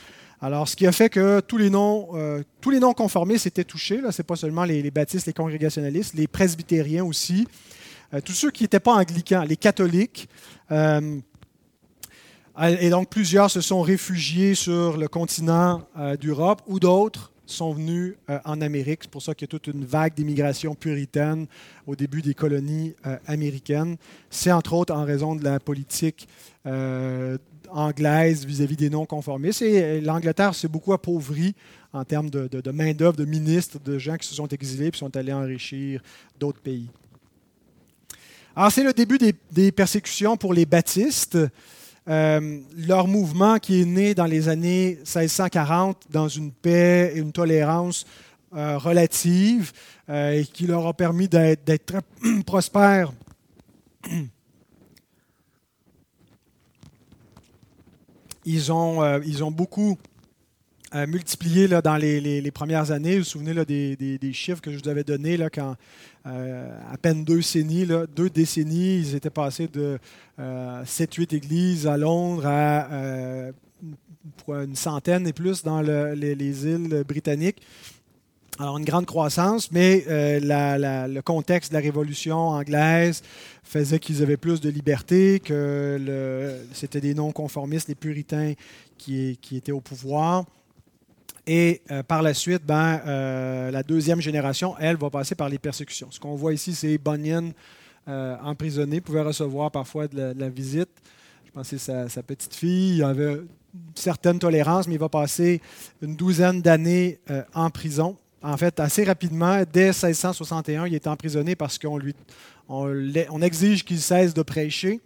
alors, 0.45 0.67
ce 0.67 0.75
qui 0.75 0.85
a 0.85 0.91
fait 0.91 1.09
que 1.09 1.39
tous 1.39 1.57
les 1.57 1.71
noms, 1.71 2.09
euh, 2.13 2.43
tous 2.61 2.69
les 2.69 2.79
noms 2.79 2.93
conformistes 2.93 3.47
étaient 3.47 3.63
touchés. 3.63 3.99
Ce 4.11 4.21
n'est 4.21 4.25
pas 4.25 4.35
seulement 4.35 4.63
les, 4.63 4.91
baptistes, 4.91 5.25
les 5.25 5.33
congrégationalistes, 5.33 6.13
les 6.13 6.27
presbytériens 6.27 7.03
aussi, 7.03 7.47
euh, 8.13 8.21
tous 8.21 8.33
ceux 8.33 8.51
qui 8.51 8.63
n'étaient 8.63 8.79
pas 8.79 8.93
anglicans, 8.93 9.41
les 9.41 9.57
catholiques. 9.57 10.29
Euh, 10.69 11.17
et 12.79 12.91
donc, 12.91 13.09
plusieurs 13.09 13.49
se 13.49 13.59
sont 13.59 13.81
réfugiés 13.81 14.53
sur 14.53 14.97
le 14.97 15.07
continent 15.07 15.87
d'Europe 16.21 16.61
ou 16.67 16.79
d'autres 16.79 17.33
sont 17.47 17.73
venus 17.73 18.15
en 18.45 18.61
Amérique. 18.61 18.99
C'est 19.01 19.11
pour 19.11 19.21
ça 19.21 19.35
qu'il 19.35 19.45
y 19.45 19.49
a 19.49 19.51
toute 19.51 19.67
une 19.67 19.83
vague 19.83 20.13
d'immigration 20.13 20.73
puritaine 20.73 21.47
au 21.85 21.97
début 21.97 22.21
des 22.21 22.33
colonies 22.33 22.95
américaines. 23.27 23.97
C'est 24.29 24.53
entre 24.53 24.71
autres 24.71 24.93
en 24.93 25.03
raison 25.03 25.35
de 25.35 25.43
la 25.43 25.59
politique 25.59 26.29
anglaise 27.75 28.45
vis-à-vis 28.45 28.77
des 28.77 28.89
non-conformistes. 28.89 29.61
Et 29.61 29.83
euh, 29.83 30.01
l'Angleterre 30.01 30.55
s'est 30.55 30.67
beaucoup 30.67 30.93
appauvrie 30.93 31.53
en 31.93 32.03
termes 32.03 32.29
de, 32.29 32.71
main-d'œuvre, 32.71 33.15
de 33.15 33.25
ministres, 33.25 33.79
de 33.79 33.97
gens 33.97 34.17
qui 34.17 34.27
se 34.27 34.35
sont 34.35 34.47
exilés 34.47 34.87
et 34.87 34.97
sont 34.97 35.15
allés 35.15 35.33
enrichir 35.33 36.01
d'autres 36.39 36.59
pays. 36.59 36.89
Alors, 38.55 38.71
c'est 38.71 38.83
le 38.83 38.93
début 38.93 39.17
des, 39.17 39.71
persécutions 39.71 40.37
pour 40.37 40.53
les 40.53 40.65
baptistes. 40.65 41.37
Euh, 42.07 42.59
leur 42.77 43.07
mouvement 43.07 43.57
qui 43.57 43.81
est 43.81 43.85
né 43.85 44.13
dans 44.13 44.25
les 44.25 44.47
années 44.47 44.99
1640 44.99 46.03
dans 46.09 46.27
une 46.27 46.51
paix 46.51 47.13
et 47.15 47.19
une 47.19 47.31
tolérance 47.31 48.05
euh, 48.55 48.77
relative 48.77 49.71
et 50.07 50.45
qui 50.53 50.67
leur 50.67 50.85
a 50.85 50.93
permis 50.93 51.27
d'être 51.27 51.85
très 51.85 52.01
prospères 52.45 53.11
ils 58.45 58.71
ont, 58.71 59.03
euh, 59.03 59.19
ils 59.25 59.43
ont 59.43 59.51
beaucoup 59.51 59.97
euh, 60.93 61.07
multiplié 61.07 61.67
là, 61.67 61.81
dans 61.81 61.97
les, 61.97 62.51
premières 62.51 62.91
années. 62.91 63.13
Vous 63.13 63.23
vous 63.23 63.29
souvenez 63.29 63.53
là, 63.53 63.65
des, 63.65 64.33
chiffres 64.33 64.61
que 64.61 64.71
je 64.71 64.77
vous 64.81 64.87
avais 64.87 65.03
donnés 65.03 65.35
là, 65.35 65.49
quand 65.49 65.75
euh, 66.27 66.79
à 66.91 66.97
peine 66.97 67.23
deux 67.23 67.37
décennies, 67.37 67.87
deux 68.15 68.29
décennies, 68.29 68.99
ils 68.99 69.15
étaient 69.15 69.29
passés 69.29 69.67
de 69.67 69.99
7-8 70.39 71.35
églises 71.35 71.87
à 71.87 71.97
Londres 71.97 72.45
à 72.45 72.87
une 74.47 74.75
centaine 74.75 75.27
et 75.27 75.33
plus 75.33 75.63
dans 75.63 75.81
les, 75.81 76.67
îles 76.67 77.03
britanniques. 77.07 77.61
Alors, 78.57 78.77
une 78.77 78.85
grande 78.85 79.05
croissance, 79.05 79.69
mais 79.71 80.05
le 80.07 81.19
contexte 81.21 81.71
de 81.71 81.77
la 81.77 81.83
Révolution 81.83 82.37
anglaise, 82.37 83.21
faisait 83.63 83.99
qu'ils 83.99 84.21
avaient 84.21 84.37
plus 84.37 84.61
de 84.61 84.69
liberté, 84.69 85.41
que 85.41 86.59
c'était 86.71 87.01
des 87.01 87.13
non-conformistes, 87.13 87.89
les 87.89 87.95
puritains 87.95 88.53
qui, 88.97 89.37
étaient 89.51 89.73
au 89.73 89.81
pouvoir. 89.81 90.45
Et 91.47 91.81
euh, 91.91 92.01
par 92.01 92.21
la 92.21 92.33
suite, 92.33 92.63
ben, 92.65 93.01
euh, 93.05 93.69
la 93.69 93.83
deuxième 93.83 94.19
génération, 94.19 94.75
elle, 94.79 94.95
va 94.95 95.09
passer 95.09 95.35
par 95.35 95.49
les 95.49 95.59
persécutions. 95.59 96.07
Ce 96.09 96.19
qu'on 96.19 96.35
voit 96.35 96.53
ici, 96.53 96.73
c'est 96.73 96.97
Bunyan 96.97 97.51
euh, 98.07 98.35
emprisonné, 98.43 98.99
pouvait 99.01 99.21
recevoir 99.21 99.69
parfois 99.69 100.07
de 100.07 100.33
la, 100.35 100.49
visite. 100.49 100.89
Je 101.45 101.51
pense 101.51 101.67
c'est 101.67 101.77
sa, 102.09 102.23
petite 102.23 102.55
fille. 102.55 102.97
Il 102.97 103.03
avait 103.03 103.33
une 103.33 103.45
certaine 103.93 104.39
tolérance, 104.39 104.87
mais 104.87 104.95
il 104.95 104.99
va 104.99 105.09
passer 105.09 105.61
une 106.01 106.15
douzaine 106.15 106.61
d'années 106.61 107.19
en 107.53 107.69
prison. 107.69 108.17
En 108.45 108.57
fait, 108.57 108.79
assez 108.79 109.03
rapidement, 109.03 109.63
dès 109.73 109.87
1661, 109.87 110.85
il 110.85 110.93
est 110.93 111.07
emprisonné 111.07 111.55
parce 111.55 111.79
qu'on 111.79 113.41
exige 113.41 113.83
qu'il 113.83 113.99
cesse 113.99 114.35
de 114.35 114.43
prêcher. 114.43 115.01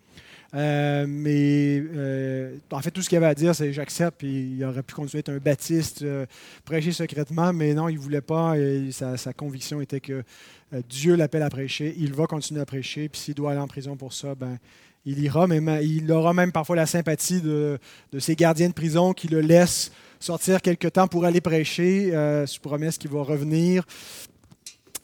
Euh, 0.55 1.05
mais 1.07 1.81
euh, 1.95 2.57
en 2.71 2.81
fait, 2.81 2.91
tout 2.91 3.01
ce 3.01 3.07
qu'il 3.07 3.17
avait 3.17 3.27
à 3.27 3.35
dire, 3.35 3.55
c'est 3.55 3.71
j'accepte, 3.71 4.23
et 4.25 4.27
il 4.27 4.65
aurait 4.65 4.83
pu 4.83 4.93
continuer 4.93 5.19
à 5.19 5.21
être 5.21 5.29
un 5.29 5.37
baptiste, 5.37 6.01
euh, 6.01 6.25
prêcher 6.65 6.91
secrètement, 6.91 7.53
mais 7.53 7.73
non, 7.73 7.87
il 7.87 7.95
ne 7.95 7.99
voulait 7.99 8.19
pas, 8.19 8.57
et 8.57 8.89
sa, 8.91 9.31
conviction 9.31 9.79
était 9.79 10.01
que 10.01 10.23
Dieu 10.89 11.15
l'appelle 11.15 11.43
à 11.43 11.49
prêcher, 11.49 11.95
il 11.97 12.13
va 12.13 12.25
continuer 12.25 12.61
à 12.61 12.65
prêcher, 12.65 13.09
puis 13.09 13.21
s'il 13.21 13.35
doit 13.35 13.51
aller 13.51 13.61
en 13.61 13.67
prison 13.67 13.95
pour 13.95 14.11
ça, 14.11 14.35
ben, 14.35 14.57
il 15.09 15.23
ira, 15.23 15.47
mais 15.47 15.85
il 15.85 16.11
aura 16.11 16.33
même 16.33 16.51
parfois 16.51 16.75
la 16.75 16.85
sympathie 16.85 17.41
de, 17.41 17.79
ses 18.17 18.35
gardiens 18.35 18.69
de 18.69 18.73
prison 18.73 19.13
qui 19.13 19.27
le 19.27 19.41
laissent 19.41 19.91
sortir 20.19 20.61
quelque 20.61 20.87
temps 20.87 21.07
pour 21.07 21.25
aller 21.25 21.41
prêcher, 21.41 22.13
sous 22.45 22.59
promesse 22.61 22.97
qu'il 22.97 23.11
va 23.11 23.23
revenir 23.23 23.85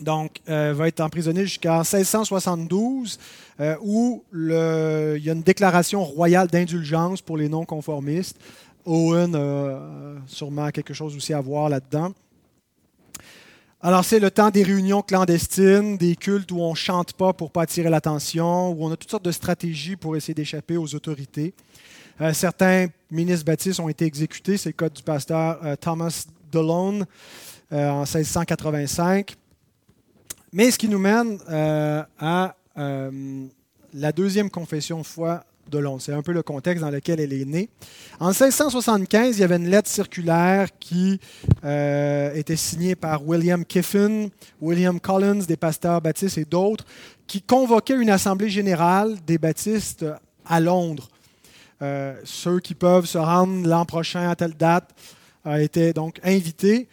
donc, 0.02 0.38
euh, 0.50 0.74
va 0.76 0.88
être 0.88 1.00
emprisonné 1.02 1.44
jusqu'en 1.44 1.80
1672, 1.80 3.20
euh, 3.60 3.76
où 3.82 4.24
il 4.34 5.24
y 5.24 5.30
a 5.30 5.34
une 5.34 5.42
déclaration 5.42 6.04
royale 6.04 6.48
d'indulgence 6.48 7.22
pour 7.22 7.38
les 7.38 7.50
non-conformistes. 7.50 8.38
Owen 8.86 9.36
a 9.36 9.80
sûrement 10.28 10.70
quelque 10.70 10.94
chose 10.94 11.16
aussi 11.16 11.34
à 11.34 11.42
voir 11.42 11.70
là-dedans. 11.70 12.14
Alors, 13.88 14.04
c'est 14.04 14.18
le 14.20 14.32
temps 14.32 14.50
des 14.50 14.64
réunions 14.64 15.04
clandestines, 15.04 15.96
des 15.96 16.16
cultes 16.16 16.52
où 16.52 16.60
on 16.60 16.72
ne 16.72 16.76
chante 16.76 17.14
pas 17.14 17.34
pour 17.34 17.50
ne 17.50 17.52
pas 17.52 17.62
attirer 17.62 17.88
l'attention, 17.88 18.72
où 18.72 18.84
on 18.84 18.92
a 18.92 18.98
toutes 18.98 19.12
sortes 19.12 19.26
de 19.26 19.32
stratégies 19.32 19.96
pour 19.96 20.16
essayer 20.16 20.34
d'échapper 20.34 20.76
aux 20.76 20.96
autorités. 20.96 21.54
Euh, 22.20 22.34
certains 22.34 22.88
ministres 23.12 23.46
baptistes 23.46 23.80
ont 23.80 23.88
été 23.88 24.06
exécutés. 24.06 24.58
C'est 24.58 24.70
le 24.70 24.74
cas 24.74 24.90
du 24.90 25.04
pasteur 25.04 25.60
Thomas 25.78 26.26
Delone 26.52 27.06
en 27.72 28.06
1685. 28.06 29.36
Mais 30.52 30.72
ce 30.72 30.80
qui 30.80 30.90
nous 30.90 30.98
mène 30.98 31.38
euh, 31.52 32.02
à 32.18 32.56
euh, 32.80 33.46
la 33.94 34.12
deuxième 34.12 34.50
confession 34.50 34.98
de 34.98 35.06
foi 35.06 35.44
de 35.70 35.78
Londres. 35.78 36.02
C'est 36.02 36.14
un 36.14 36.22
peu 36.22 36.32
le 36.32 36.44
contexte 36.44 36.84
dans 36.84 36.90
lequel 36.90 37.20
elle 37.20 37.34
est 37.34 37.46
née. 37.46 37.70
En 38.20 38.28
1675, 38.28 39.38
il 39.38 39.42
y 39.42 39.44
avait 39.44 39.58
une 39.58 39.70
lettre 39.70 39.90
circulaire 39.90 40.70
qui 40.80 41.20
euh, 41.64 42.34
était 42.34 42.56
signée 42.56 42.96
par 42.96 43.28
William 43.28 43.66
Kiffin, 43.66 44.28
William 44.62 45.00
Collins, 45.00 45.46
des 45.48 45.58
pasteurs 45.58 46.02
baptistes 46.02 46.38
et 46.38 46.46
d'autres, 46.46 46.86
qui 47.28 47.42
convoquait 47.42 47.96
une 47.96 48.10
assemblée 48.10 48.50
générale 48.50 49.18
des 49.26 49.38
baptistes 49.38 50.06
à 50.46 50.60
Londres. 50.60 51.10
ceux 52.24 52.60
qui 52.60 52.76
peuvent 52.76 53.06
se 53.06 53.18
rendre 53.18 53.68
l'an 53.68 53.86
prochain 53.86 54.30
à 54.30 54.36
telle 54.36 54.54
date 54.54 54.90
étaient 55.46 55.94
donc 55.94 56.20
invités. 56.24 56.88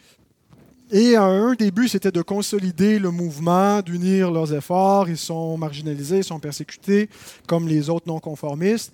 Et 0.94 1.16
un 1.16 1.54
début, 1.54 1.88
c'était 1.88 2.12
de 2.12 2.20
consolider 2.20 2.98
le 2.98 3.10
mouvement, 3.10 3.80
d'unir 3.80 4.30
leurs 4.30 4.52
efforts. 4.52 5.08
Ils 5.08 5.16
sont 5.16 5.56
marginalisés, 5.56 6.18
ils 6.18 6.24
sont 6.24 6.38
persécutés, 6.38 7.08
comme 7.46 7.66
les 7.66 7.88
autres 7.88 8.06
non-conformistes. 8.06 8.92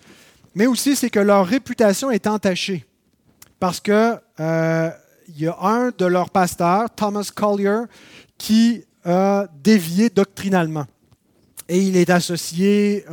Mais 0.55 0.69
aussi, 0.69 0.95
c'est 0.95 1.11
que 1.11 1.19
leur 1.19 1.45
réputation 1.45 2.13
est 2.13 2.29
entachée. 2.29 2.87
Parce 3.59 3.81
que 3.81 4.15
euh, 4.39 4.91
il 5.27 5.43
y 5.43 5.49
a 5.49 5.57
un 5.61 5.91
de 5.91 6.07
leurs 6.07 6.31
pasteurs, 6.31 6.89
Thomas 6.95 7.29
Collier, 7.35 7.81
qui 8.39 8.85
a 9.05 9.49
dévié 9.61 10.09
doctrinalement. 10.09 10.87
Et 11.69 11.81
il 11.81 11.97
est 11.97 12.11
associé 12.11 13.05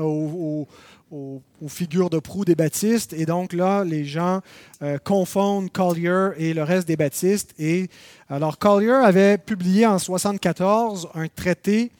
aux, 1.11 1.41
figures 1.67 2.09
de 2.09 2.19
proue 2.19 2.45
des 2.45 2.55
baptistes. 2.55 3.13
Et 3.13 3.25
donc 3.25 3.53
là, 3.53 3.83
les 3.83 4.05
gens 4.05 4.41
euh, 4.81 4.97
confondent 5.03 5.71
Collier 5.71 6.29
et 6.37 6.53
le 6.53 6.63
reste 6.63 6.87
des 6.87 6.95
baptistes. 6.95 7.53
Et 7.59 7.89
alors, 8.29 8.57
Collier 8.57 8.91
avait 8.91 9.37
publié 9.37 9.85
en 9.85 9.97
1974 9.97 11.09
un 11.13 11.27
traité 11.27 11.91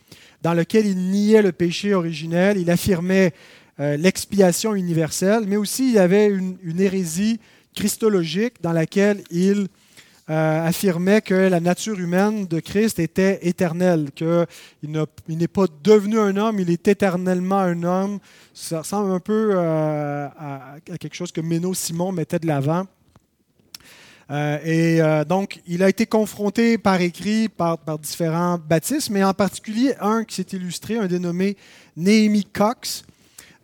dans 0.41 0.53
lequel 0.53 0.85
il 0.85 0.97
niait 0.97 1.41
le 1.41 1.51
péché 1.51 1.93
originel. 1.93 2.57
Il 2.57 2.69
affirmait 2.69 3.33
euh, 3.79 3.97
l'expiation 3.97 4.73
universelle, 4.73 5.45
mais 5.47 5.57
aussi 5.57 5.89
il 5.89 5.93
y 5.95 5.99
avait 5.99 6.27
une, 6.27 6.79
hérésie 6.79 7.39
christologique 7.75 8.61
dans 8.61 8.71
laquelle 8.71 9.21
il 9.31 9.67
euh, 10.29 10.67
affirmait 10.67 11.21
que 11.21 11.35
la 11.35 11.59
nature 11.59 11.99
humaine 11.99 12.47
de 12.47 12.59
Christ 12.59 12.97
était 12.97 13.39
éternelle, 13.47 14.09
qu'il 14.15 14.47
n'est 15.27 15.47
pas 15.47 15.65
devenu 15.83 16.17
un 16.19 16.35
homme, 16.37 16.59
il 16.59 16.71
est 16.71 16.87
éternellement 16.87 17.59
un 17.59 17.83
homme. 17.83 18.19
Ça 18.53 18.79
ressemble 18.79 19.11
un 19.11 19.19
peu 19.19 19.51
euh, 19.53 20.27
à, 20.27 20.77
quelque 20.99 21.15
chose 21.15 21.31
que 21.31 21.41
Méno 21.41 21.75
Simon 21.75 22.11
mettait 22.11 22.39
de 22.39 22.47
l'avant. 22.47 22.87
et 24.31 24.99
donc, 25.29 25.61
il 25.67 25.83
a 25.83 25.89
été 25.89 26.07
confronté 26.07 26.79
par 26.79 26.99
écrit 27.01 27.47
par, 27.47 27.77
différents 27.99 28.57
baptistes, 28.57 29.11
mais 29.11 29.23
en 29.23 29.35
particulier 29.35 29.93
un 29.99 30.23
qui 30.23 30.35
s'est 30.35 30.57
illustré, 30.57 30.97
un 30.97 31.05
dénommé 31.05 31.55
Néhémie 31.95 32.45
Cox, 32.45 33.03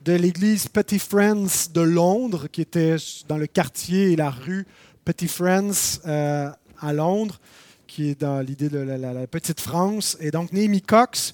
de 0.04 0.14
l'église 0.14 0.68
Petit 0.68 1.00
Friends 1.00 1.70
de 1.74 1.82
Londres, 1.82 2.48
qui 2.52 2.62
était 2.62 2.96
dans 3.28 3.38
le 3.38 3.48
quartier 3.48 4.12
et 4.12 4.16
la 4.16 4.32
rue 4.32 4.66
Petit 5.06 5.28
Friends 5.28 6.00
euh, 6.06 6.50
à 6.80 6.94
Londres, 6.94 7.40
qui 7.88 8.10
est 8.10 8.22
dans 8.22 8.40
l'idée 8.40 8.70
de 8.70 8.80
la, 8.80 9.28
petite 9.28 9.60
France. 9.60 10.18
Et 10.20 10.32
donc, 10.32 10.52
Néhémie 10.54 10.82
Cox, 10.82 11.34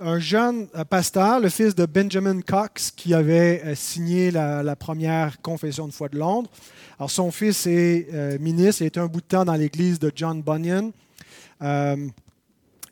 un 0.00 0.18
jeune 0.18 0.68
euh, 0.74 0.84
pasteur, 0.84 1.40
le 1.40 1.48
fils 1.48 1.74
de 1.74 1.86
Benjamin 1.86 2.40
Cox, 2.40 2.90
qui 2.90 3.14
avait 3.14 3.62
euh, 3.64 3.74
signé 3.74 4.30
la, 4.30 4.76
première 4.76 5.40
confession 5.42 5.86
de 5.86 5.92
foi 5.92 6.08
de 6.08 6.18
Londres. 6.18 6.50
Alors, 6.98 7.10
son 7.10 7.30
fils 7.30 7.66
est 7.66 8.38
ministre 8.40 8.82
et 8.82 8.86
est 8.86 8.98
un 8.98 9.06
bout 9.06 9.20
de 9.20 9.26
temps 9.26 9.44
dans 9.44 9.54
l'église 9.54 9.98
de 9.98 10.10
John 10.14 10.42
Bunyan. 10.42 10.92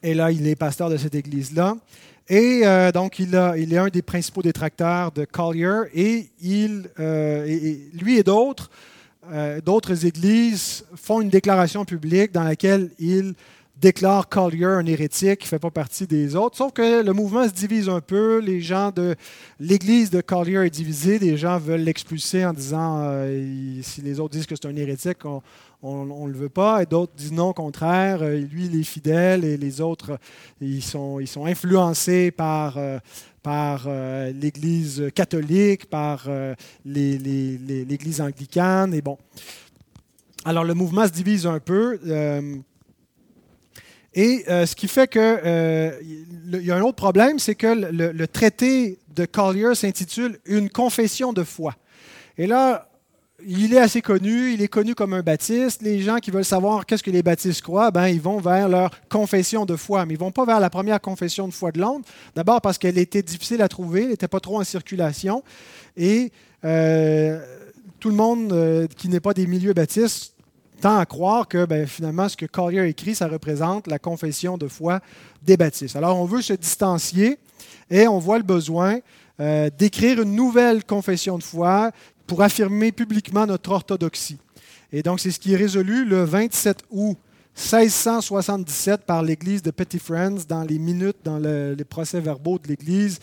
et 0.02 0.14
là, 0.14 0.30
il 0.30 0.46
est 0.46 0.56
pasteur 0.56 0.90
de 0.90 0.96
cette 0.96 1.14
église-là. 1.14 1.76
Et 2.28 2.62
euh, 2.64 2.90
donc, 2.90 3.18
il, 3.18 3.34
est 3.34 3.76
un 3.76 3.88
des 3.88 4.00
principaux 4.00 4.40
détracteurs 4.40 5.12
de 5.12 5.26
Collier 5.26 5.82
et, 5.92 6.26
il, 6.40 6.88
euh, 6.98 7.44
lui 7.92 8.18
et 8.18 8.22
d'autres, 8.22 8.70
euh, 9.32 9.60
d'autres 9.60 10.06
églises 10.06 10.84
font 10.94 11.20
une 11.20 11.28
déclaration 11.28 11.84
publique 11.84 12.32
dans 12.32 12.44
laquelle 12.44 12.90
il 12.98 13.34
déclare 13.76 14.28
Collier 14.28 14.64
un 14.64 14.86
hérétique 14.86 15.40
qui 15.40 15.46
ne 15.46 15.48
fait 15.48 15.58
pas 15.58 15.70
partie 15.70 16.06
des 16.06 16.36
autres. 16.36 16.56
Sauf 16.56 16.72
que 16.72 17.02
le 17.02 17.12
mouvement 17.12 17.46
se 17.46 17.52
divise 17.52 17.88
un 17.88 18.00
peu. 18.00 18.38
Les 18.38 18.60
gens 18.60 18.90
de 18.90 19.14
l'église 19.58 20.10
de 20.10 20.20
Collier 20.20 20.66
est 20.66 20.70
divisée. 20.70 21.18
Des 21.18 21.36
gens 21.36 21.58
veulent 21.58 21.82
l'expulser 21.82 22.46
en 22.46 22.52
disant 22.52 23.12
si 23.82 24.00
les 24.00 24.20
autres 24.20 24.36
disent 24.36 24.46
que 24.46 24.54
c'est 24.54 24.68
un 24.68 24.76
hérétique, 24.76 25.18
on 25.84 26.26
ne 26.26 26.32
le 26.32 26.38
veut 26.38 26.48
pas, 26.48 26.82
et 26.82 26.86
d'autres 26.86 27.12
disent 27.14 27.32
non, 27.32 27.48
au 27.48 27.52
contraire, 27.52 28.22
euh, 28.22 28.38
lui, 28.38 28.66
il 28.66 28.80
est 28.80 28.84
fidèle, 28.84 29.44
et 29.44 29.56
les 29.56 29.80
autres, 29.80 30.18
ils 30.60 30.82
sont, 30.82 31.20
ils 31.20 31.28
sont 31.28 31.44
influencés 31.44 32.30
par, 32.30 32.78
euh, 32.78 32.98
par 33.44 33.84
euh, 33.86 34.32
l'Église 34.32 35.10
catholique, 35.14 35.88
par 35.88 36.28
l'Église 36.84 38.20
anglicane, 38.20 38.92
et 38.94 39.02
bon. 39.02 39.18
Alors, 40.44 40.64
le 40.64 40.74
mouvement 40.74 41.06
se 41.06 41.12
divise 41.12 41.46
un 41.46 41.60
peu. 41.60 42.00
et 44.14 44.44
ce 44.48 44.74
qui 44.74 44.88
fait 44.88 45.06
que 45.06 45.92
il 46.02 46.66
y 46.66 46.70
a 46.70 46.76
un 46.76 46.80
autre 46.80 46.96
problème, 46.96 47.38
c'est 47.38 47.54
que 47.54 47.66
le, 47.66 48.12
le 48.12 48.28
traité 48.28 48.98
de 49.14 49.26
Collier 49.26 49.74
s'intitule 49.74 50.38
Une 50.46 50.70
confession 50.70 51.32
de 51.32 51.44
foi. 51.44 51.74
Et 52.36 52.46
là, 52.46 52.88
il 53.46 53.74
est 53.74 53.78
assez 53.78 54.02
connu, 54.02 54.52
il 54.52 54.62
est 54.62 54.68
connu 54.68 54.94
comme 54.94 55.12
un 55.12 55.22
baptiste. 55.22 55.82
Les 55.82 56.00
gens 56.00 56.16
qui 56.16 56.30
veulent 56.30 56.44
savoir 56.44 56.86
qu'est-ce 56.86 57.02
que 57.02 57.10
les 57.10 57.22
baptistes 57.22 57.62
croient, 57.62 57.90
ben, 57.90 58.08
ils 58.08 58.20
vont 58.20 58.38
vers 58.38 58.68
leur 58.68 58.90
confession 59.08 59.66
de 59.66 59.76
foi, 59.76 60.06
mais 60.06 60.14
ils 60.14 60.18
ne 60.18 60.24
vont 60.24 60.30
pas 60.30 60.44
vers 60.44 60.60
la 60.60 60.70
première 60.70 61.00
confession 61.00 61.48
de 61.48 61.52
foi 61.52 61.72
de 61.72 61.80
Londres. 61.80 62.04
D'abord 62.34 62.60
parce 62.60 62.78
qu'elle 62.78 62.98
était 62.98 63.22
difficile 63.22 63.62
à 63.62 63.68
trouver, 63.68 64.02
elle 64.02 64.08
n'était 64.10 64.28
pas 64.28 64.40
trop 64.40 64.58
en 64.58 64.64
circulation. 64.64 65.42
Et 65.96 66.32
euh, 66.64 67.40
tout 68.00 68.08
le 68.08 68.16
monde 68.16 68.52
euh, 68.52 68.86
qui 68.96 69.08
n'est 69.08 69.20
pas 69.20 69.34
des 69.34 69.46
milieux 69.46 69.74
baptistes 69.74 70.34
tend 70.80 70.98
à 70.98 71.06
croire 71.06 71.48
que 71.48 71.64
ben, 71.64 71.86
finalement, 71.86 72.28
ce 72.28 72.36
que 72.36 72.46
Collier 72.46 72.88
écrit, 72.88 73.14
ça 73.14 73.28
représente 73.28 73.86
la 73.86 73.98
confession 73.98 74.58
de 74.58 74.68
foi 74.68 75.00
des 75.42 75.56
baptistes. 75.56 75.96
Alors, 75.96 76.18
on 76.18 76.24
veut 76.24 76.42
se 76.42 76.52
distancier 76.52 77.38
et 77.90 78.06
on 78.08 78.18
voit 78.18 78.38
le 78.38 78.44
besoin 78.44 78.98
euh, 79.40 79.68
d'écrire 79.76 80.22
une 80.22 80.36
nouvelle 80.36 80.84
confession 80.84 81.38
de 81.38 81.42
foi 81.42 81.90
pour 82.26 82.42
affirmer 82.42 82.92
publiquement 82.92 83.46
notre 83.46 83.70
orthodoxie. 83.70 84.38
Et 84.92 85.02
donc, 85.02 85.20
c'est 85.20 85.30
ce 85.30 85.40
qui 85.40 85.52
est 85.52 85.56
résolu 85.56 86.04
le 86.04 86.24
27 86.24 86.84
août 86.90 87.16
1677 87.56 89.02
par 89.02 89.22
l'Église 89.22 89.62
de 89.62 89.70
Petit 89.70 90.00
Friends 90.00 90.38
dans 90.48 90.64
les 90.64 90.78
minutes, 90.78 91.18
dans 91.22 91.38
les 91.38 91.84
procès-verbaux 91.84 92.58
de 92.58 92.68
l'Église. 92.68 93.20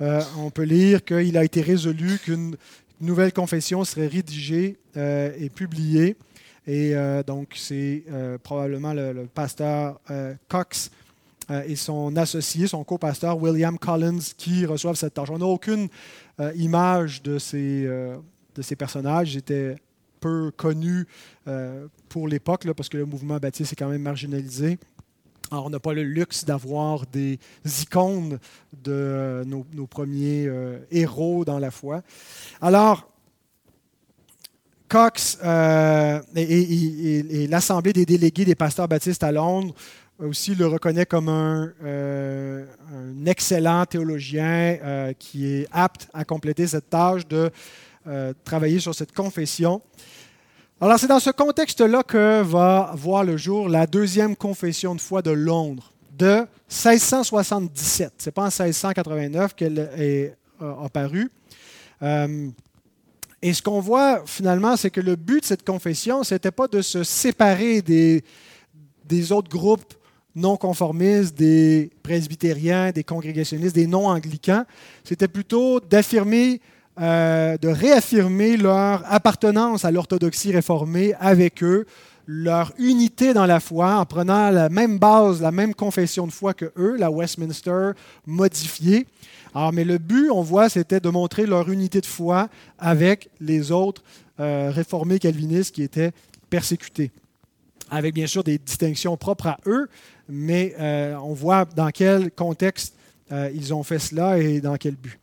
Euh, 0.00 0.22
on 0.38 0.50
peut 0.50 0.62
lire 0.62 1.04
qu'il 1.04 1.36
a 1.36 1.44
été 1.44 1.60
résolu 1.60 2.18
qu'une 2.18 2.56
nouvelle 3.00 3.32
confession 3.32 3.84
serait 3.84 4.06
rédigée 4.06 4.78
euh, 4.96 5.32
et 5.38 5.50
publiée. 5.50 6.16
Et 6.66 6.96
euh, 6.96 7.22
donc, 7.22 7.54
c'est 7.56 8.04
probablement 8.42 8.94
le, 8.94 9.26
pasteur 9.34 10.00
Cox 10.48 10.90
et 11.66 11.76
son 11.76 12.16
associé, 12.16 12.66
son 12.66 12.84
co-pasteur 12.84 13.40
William 13.40 13.78
Collins, 13.78 14.32
qui 14.38 14.64
reçoivent 14.64 14.96
cette 14.96 15.12
tâche. 15.12 15.28
On 15.30 15.38
n'a 15.38 15.46
aucune 15.46 15.88
image 16.54 17.22
de 17.22 17.38
ces 17.38 17.86
de 18.54 18.62
ces 18.62 18.76
personnages 18.76 19.36
étaient 19.36 19.76
peu 20.24 20.50
connus 20.56 21.06
euh, 21.48 21.86
pour 22.08 22.28
l'époque, 22.28 22.66
parce 22.74 22.88
que 22.88 22.96
le 22.96 23.04
mouvement 23.04 23.36
baptiste 23.36 23.74
est 23.74 23.76
quand 23.76 23.90
même 23.90 24.00
marginalisé. 24.00 24.78
Alors, 25.50 25.66
on 25.66 25.70
n'a 25.70 25.80
pas 25.80 25.92
le 25.92 26.02
luxe 26.02 26.46
d'avoir 26.46 27.04
des 27.06 27.38
icônes 27.82 28.38
de 28.72 28.92
euh, 28.92 29.44
nos, 29.44 29.86
premiers 29.86 30.46
euh, 30.46 30.78
héros 30.90 31.44
dans 31.44 31.58
la 31.58 31.70
foi. 31.70 32.00
Alors, 32.62 33.06
Cox 34.88 35.38
et, 36.34 37.46
l'Assemblée 37.50 37.92
des 37.92 38.06
délégués 38.06 38.46
des 38.46 38.54
pasteurs 38.54 38.88
baptistes 38.88 39.22
à 39.22 39.32
Londres 39.32 39.74
aussi 40.18 40.54
le 40.54 40.68
reconnaît 40.68 41.06
comme 41.06 41.28
un, 41.28 41.72
un 41.84 43.26
excellent 43.26 43.84
théologien 43.84 45.12
qui 45.18 45.46
est 45.46 45.66
apte 45.72 46.08
à 46.14 46.24
compléter 46.24 46.68
cette 46.68 46.88
tâche 46.88 47.26
de 47.26 47.50
euh, 48.06 48.32
travailler 48.44 48.80
sur 48.80 48.94
cette 48.94 49.12
confession. 49.12 49.80
Alors 50.80 50.98
c'est 50.98 51.06
dans 51.06 51.20
ce 51.20 51.30
contexte-là 51.30 52.02
que 52.02 52.42
va 52.42 52.92
voir 52.96 53.24
le 53.24 53.36
jour 53.36 53.68
la 53.68 53.86
deuxième 53.86 54.36
confession 54.36 54.94
de 54.94 55.00
foi 55.00 55.22
de 55.22 55.30
Londres 55.30 55.92
de 56.18 56.46
1677. 56.68 58.12
Ce 58.18 58.26
n'est 58.26 58.32
pas 58.32 58.42
en 58.42 58.64
1689 58.64 59.54
qu'elle 59.54 59.90
est 59.96 60.34
euh, 60.60 60.74
apparue. 60.84 61.30
Euh, 62.02 62.48
et 63.40 63.54
ce 63.54 63.62
qu'on 63.62 63.80
voit 63.80 64.22
finalement, 64.26 64.76
c'est 64.76 64.90
que 64.90 65.00
le 65.00 65.16
but 65.16 65.40
de 65.40 65.46
cette 65.46 65.64
confession, 65.64 66.24
ce 66.24 66.34
n'était 66.34 66.50
pas 66.50 66.68
de 66.68 66.82
se 66.82 67.04
séparer 67.04 67.82
des, 67.82 68.22
des 69.06 69.32
autres 69.32 69.48
groupes 69.48 69.94
non 70.34 70.56
conformistes, 70.56 71.36
des 71.36 71.90
presbytériens, 72.02 72.90
des 72.90 73.04
congrégationnistes, 73.04 73.74
des 73.74 73.86
non-anglicans. 73.86 74.64
C'était 75.04 75.28
plutôt 75.28 75.80
d'affirmer 75.80 76.60
euh, 77.00 77.58
de 77.58 77.66
réaffirmer 77.66 78.56
leur 78.56 79.02
appartenance 79.12 79.84
à 79.84 79.90
l'orthodoxie 79.90 80.52
réformée 80.52 81.12
avec 81.18 81.60
eux, 81.64 81.86
leur 82.28 82.72
unité 82.78 83.34
dans 83.34 83.46
la 83.46 83.58
foi 83.58 83.96
en 83.96 84.06
prenant 84.06 84.50
la 84.50 84.68
même 84.68 85.00
base, 85.00 85.42
la 85.42 85.50
même 85.50 85.74
confession 85.74 86.24
de 86.24 86.30
foi 86.30 86.54
que 86.54 86.70
eux, 86.76 86.96
la 86.96 87.10
Westminster 87.10 87.90
modifiée. 88.26 89.08
Alors, 89.56 89.72
mais 89.72 89.82
le 89.82 89.98
but, 89.98 90.30
on 90.30 90.42
voit, 90.42 90.68
c'était 90.68 91.00
de 91.00 91.08
montrer 91.08 91.46
leur 91.46 91.68
unité 91.68 92.00
de 92.00 92.06
foi 92.06 92.48
avec 92.78 93.28
les 93.40 93.72
autres 93.72 94.04
euh, 94.38 94.70
réformés 94.70 95.18
calvinistes 95.18 95.74
qui 95.74 95.82
étaient 95.82 96.12
persécutés, 96.48 97.10
avec 97.90 98.14
bien 98.14 98.28
sûr 98.28 98.44
des 98.44 98.58
distinctions 98.58 99.16
propres 99.16 99.48
à 99.48 99.58
eux, 99.66 99.88
mais 100.28 100.76
euh, 100.78 101.16
on 101.16 101.34
voit 101.34 101.64
dans 101.64 101.90
quel 101.90 102.30
contexte 102.30 102.94
ils 103.52 103.74
ont 103.74 103.82
fait 103.82 103.98
cela 103.98 104.38
et 104.38 104.60
dans 104.60 104.76
quel 104.76 104.94
but. 104.94 105.18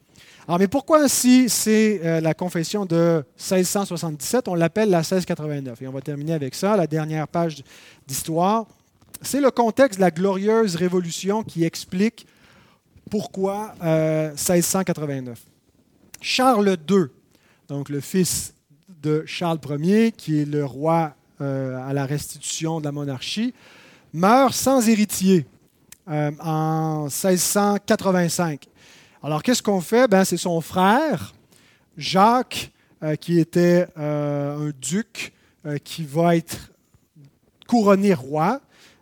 Alors, 0.48 0.60
mais 0.60 0.68
pourquoi, 0.68 1.08
si 1.08 1.50
c'est 1.50 2.02
euh, 2.04 2.20
la 2.20 2.34
confession 2.34 2.86
de 2.86 3.24
1677, 3.38 4.48
on 4.48 4.56
l'appelle 4.56 4.90
la 4.90 5.00
1689? 5.00 5.82
Et 5.82 5.88
on 5.88 5.92
va 5.92 6.02
terminer 6.02 6.34
avec 6.34 6.56
ça, 6.56 6.76
la 6.76 6.88
dernière 6.88 7.28
page 7.28 7.64
d'histoire. 8.08 8.66
C'est 9.22 9.40
le 9.40 9.52
contexte 9.52 10.00
de 10.00 10.02
la 10.02 10.10
glorieuse 10.10 10.76
révolution 10.76 11.44
qui 11.44 11.64
explique 11.64 12.26
pourquoi 13.12 13.76
1689. 13.82 15.38
Euh, 15.38 15.42
Charles 16.22 16.76
II, 16.90 17.06
donc 17.68 17.90
le 17.90 18.00
fils 18.00 18.56
de 19.02 19.24
Charles 19.28 19.60
Ier, 19.80 20.12
qui 20.12 20.42
est 20.42 20.46
le 20.46 20.66
roi 20.66 21.14
euh, 21.40 21.88
à 21.88 21.94
la 21.94 22.06
restitution 22.06 22.80
de 22.80 22.86
la 22.86 22.92
monarchie, 22.92 23.54
meurt 24.12 24.54
sans 24.54 24.88
héritier. 24.90 25.46
en 26.08 27.04
1685. 27.04 28.71
Alors, 29.24 29.44
qu'est-ce 29.44 29.62
qu'on 29.62 29.82
fait? 29.82 30.08
Ben, 30.08 30.26
c'est 30.26 30.38
son 30.38 30.62
frère, 30.62 31.34
Jacques, 31.98 32.72
qui 33.20 33.40
était 33.40 33.88
un 33.96 34.72
duc, 34.80 35.34
qui 35.84 36.04
va 36.06 36.36
être 36.36 36.72
couronné 37.68 38.14
roi. 38.14 38.62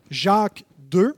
Jacques 0.09 0.63
II, 0.93 1.09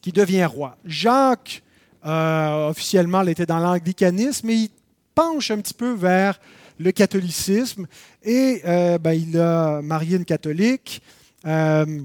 qui 0.00 0.12
devient 0.12 0.44
roi. 0.44 0.76
Jacques, 0.84 1.62
officiellement, 2.02 3.22
il 3.22 3.30
était 3.30 3.46
dans 3.46 3.58
l'anglicanisme, 3.58 4.46
mais 4.46 4.56
il 4.56 4.70
penche 5.14 5.50
un 5.50 5.60
petit 5.60 5.74
peu 5.74 5.92
vers 5.92 6.38
le 6.78 6.92
catholicisme 6.92 7.86
et 8.22 8.62
euh, 8.66 8.98
ben, 8.98 9.12
il 9.12 9.38
a 9.38 9.80
marié 9.82 10.16
une 10.16 10.24
catholique. 10.24 11.02
Euh, 11.46 12.02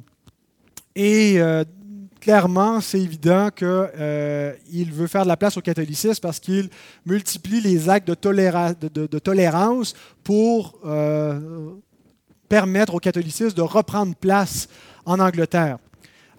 et 0.96 1.40
euh, 1.40 1.64
clairement, 2.20 2.82
c'est 2.82 3.00
évident 3.00 3.50
qu'il 3.56 4.92
veut 4.92 5.08
faire 5.08 5.24
de 5.24 5.28
la 5.28 5.38
place 5.38 5.58
au 5.58 5.62
catholicisme 5.62 6.22
parce 6.22 6.40
qu'il 6.40 6.70
multiplie 7.06 7.62
les 7.62 7.90
actes 7.90 8.08
de, 8.08 9.20
tolérance 9.20 9.94
pour 10.24 10.80
permettre 12.50 12.96
au 12.96 13.00
catholicisme 13.00 13.56
de 13.56 13.62
reprendre 13.62 14.16
place 14.16 14.68
en 15.06 15.20
Angleterre. 15.20 15.78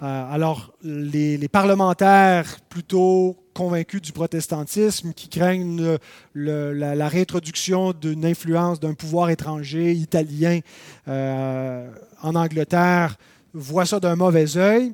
alors, 0.00 0.72
les, 0.82 1.48
parlementaires 1.48 2.58
plutôt 2.68 3.36
convaincus 3.58 4.00
du 4.00 4.12
protestantisme, 4.12 5.12
qui 5.12 5.28
craignent 5.28 5.98
la, 6.32 7.08
réintroduction 7.08 7.92
d'une 7.92 8.24
influence 8.24 8.78
d'un 8.78 8.94
pouvoir 8.94 9.30
étranger 9.30 9.92
italien 9.92 10.60
euh, 11.08 11.90
en 12.22 12.36
Angleterre, 12.36 13.16
voient 13.52 13.84
ça 13.84 13.98
d'un 13.98 14.14
mauvais 14.14 14.56
œil. 14.56 14.92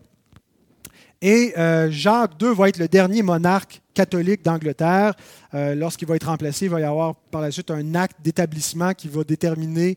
Et 1.27 1.55
euh, 1.57 1.91
Jacques 1.91 2.33
II 2.41 2.55
va 2.55 2.69
être 2.69 2.79
le 2.79 2.87
dernier 2.87 3.23
monarque 3.23 3.81
catholique 3.95 4.45
d'Angleterre. 4.45 5.15
Euh, 5.55 5.75
lorsqu'il 5.75 6.07
va 6.07 6.17
être 6.17 6.27
remplacé, 6.27 6.67
il 6.67 6.71
va 6.71 6.81
y 6.81 6.85
avoir 6.85 7.15
par 7.15 7.41
la 7.41 7.51
suite 7.51 7.71
un 7.71 7.95
acte 7.95 8.19
d'établissement 8.23 8.93
qui 8.93 9.09
va 9.09 9.25
déterminer 9.25 9.97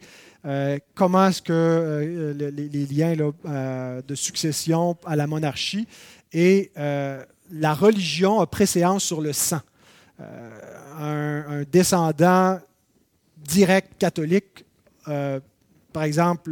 comment 0.96 1.28
est-ce 1.28 1.42
que 1.42 2.34
les, 2.38 2.86
liens 2.86 3.16
de 4.08 4.16
succession 4.16 4.96
à 5.06 5.18
la 5.18 5.28
monarchie 5.28 5.86
et 6.32 6.72
la 6.78 7.74
religion 7.74 8.40
a 8.40 8.48
préséance 8.48 9.04
sur 9.04 9.20
le 9.20 9.34
sang. 9.34 9.60
Euh, 11.00 11.62
un, 11.62 11.63
descendant 11.72 12.60
direct 13.38 14.00
catholique, 14.00 14.66
euh, 15.08 15.40
par 15.98 16.04
exemple, 16.04 16.52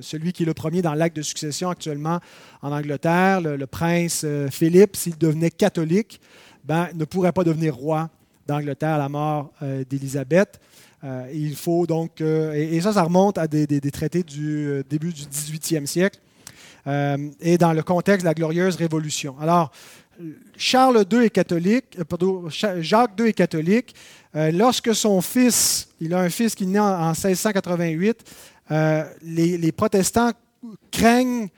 celui 0.00 0.32
qui 0.32 0.42
est 0.42 0.46
le 0.46 0.54
premier 0.54 0.82
dans 0.82 0.94
l'acte 0.94 1.14
de 1.14 1.22
succession 1.22 1.70
actuellement 1.70 2.18
en 2.62 2.72
Angleterre, 2.72 3.40
le, 3.40 3.64
prince 3.68 4.22
euh, 4.24 4.48
Philippe, 4.50 4.96
s'il 4.96 5.16
devenait 5.16 5.52
catholique, 5.52 6.20
ben, 6.64 6.88
ne 6.96 7.04
pourrait 7.04 7.30
pas 7.30 7.44
devenir 7.44 7.76
roi 7.76 8.10
d'Angleterre 8.44 8.94
à 8.94 8.98
la 8.98 9.08
mort 9.08 9.52
d'Élisabeth. 9.88 10.58
il 11.32 11.54
faut 11.54 11.86
donc, 11.86 12.20
et, 12.20 12.80
ça, 12.80 12.92
ça 12.94 13.04
remonte 13.04 13.38
à 13.38 13.46
des, 13.46 13.68
des 13.68 13.90
traités 13.92 14.24
du 14.24 14.82
début 14.90 15.12
du 15.12 15.22
18e 15.22 15.86
siècle. 15.86 16.18
Euh, 16.88 17.28
et 17.40 17.58
dans 17.58 17.72
le 17.72 17.82
contexte 17.82 18.22
de 18.24 18.28
la 18.28 18.34
glorieuse 18.34 18.76
Révolution. 18.76 19.36
Alors, 19.40 19.70
Charles 20.56 21.04
II 21.10 21.24
est 21.24 21.30
catholique, 21.30 21.96
euh, 21.98 22.48
Jacques 22.80 23.12
II 23.18 23.28
est 23.28 23.32
catholique. 23.32 23.94
Euh, 24.34 24.50
lorsque 24.50 24.94
son 24.94 25.20
fils, 25.20 25.88
il 26.00 26.12
a 26.12 26.20
un 26.20 26.28
fils 26.28 26.54
qui 26.54 26.66
naît 26.66 26.78
en, 26.78 27.08
1688, 27.08 28.24
les, 29.22 29.72
protestants 29.72 30.32
craignent 30.90 31.48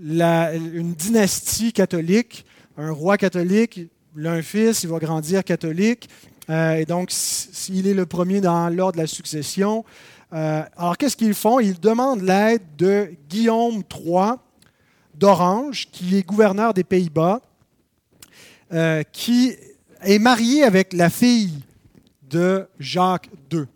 une 0.00 0.94
dynastie 0.94 1.72
catholique, 1.72 2.44
un 2.76 2.90
roi 2.90 3.16
catholique, 3.16 3.80
il 4.16 4.26
a 4.26 4.32
un 4.32 4.42
fils, 4.42 4.82
il 4.84 4.90
va 4.90 4.98
grandir 4.98 5.42
catholique, 5.42 6.08
et 6.48 6.84
donc 6.86 7.08
s'il 7.10 7.86
est 7.88 7.94
le 7.94 8.06
premier 8.06 8.40
dans 8.40 8.68
l'ordre 8.68 8.96
de 8.96 9.02
la 9.02 9.08
succession. 9.08 9.84
alors 10.30 10.96
qu'est-ce 10.96 11.16
qu'ils 11.16 11.34
font? 11.34 11.58
Ils 11.58 11.80
demandent 11.80 12.22
l'aide 12.22 12.62
de 12.78 13.10
Guillaume 13.28 13.82
III, 13.92 14.34
d'Orange, 15.14 15.88
qui 15.90 16.16
est 16.16 16.22
gouverneur 16.22 16.74
des 16.74 16.84
Pays-Bas, 16.84 17.40
euh, 18.74 19.04
qui 19.12 19.54
est 20.02 20.18
marié 20.18 20.64
avec 20.64 20.92
la 20.94 21.08
fille 21.08 21.60
de 22.28 22.66
Jacques 22.80 23.30
II. 23.52 23.66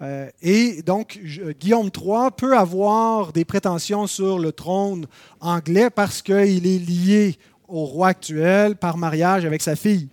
Euh, 0.00 0.28
et 0.42 0.82
donc, 0.82 1.20
Guillaume 1.60 1.90
III 1.96 2.30
peut 2.36 2.58
avoir 2.58 3.32
des 3.32 3.44
prétentions 3.44 4.08
sur 4.08 4.40
le 4.40 4.50
trône 4.50 5.06
anglais 5.40 5.90
parce 5.90 6.22
qu'il 6.22 6.66
est 6.66 6.78
lié 6.78 7.38
au 7.68 7.84
roi 7.84 8.08
actuel 8.08 8.74
par 8.74 8.96
mariage 8.96 9.44
avec 9.44 9.62
sa 9.62 9.76
fille. 9.76 10.08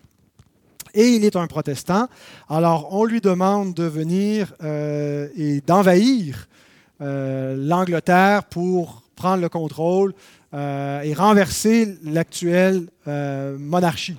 Et 0.93 1.15
il 1.15 1.25
est 1.25 1.35
un 1.35 1.47
protestant. 1.47 2.07
Alors, 2.49 2.89
on 2.91 3.05
lui 3.05 3.21
demande 3.21 3.73
de 3.73 3.85
venir 3.85 4.53
euh, 4.63 5.27
et 5.35 5.61
d'envahir 5.61 6.47
l'Angleterre 6.99 8.43
pour 8.45 9.03
prendre 9.19 9.41
le 9.41 9.49
contrôle 9.49 10.13
euh, 10.53 11.01
et 11.01 11.13
renverser 11.13 11.95
l'actuelle 12.03 12.87
euh, 13.07 13.55
monarchie. 13.59 14.15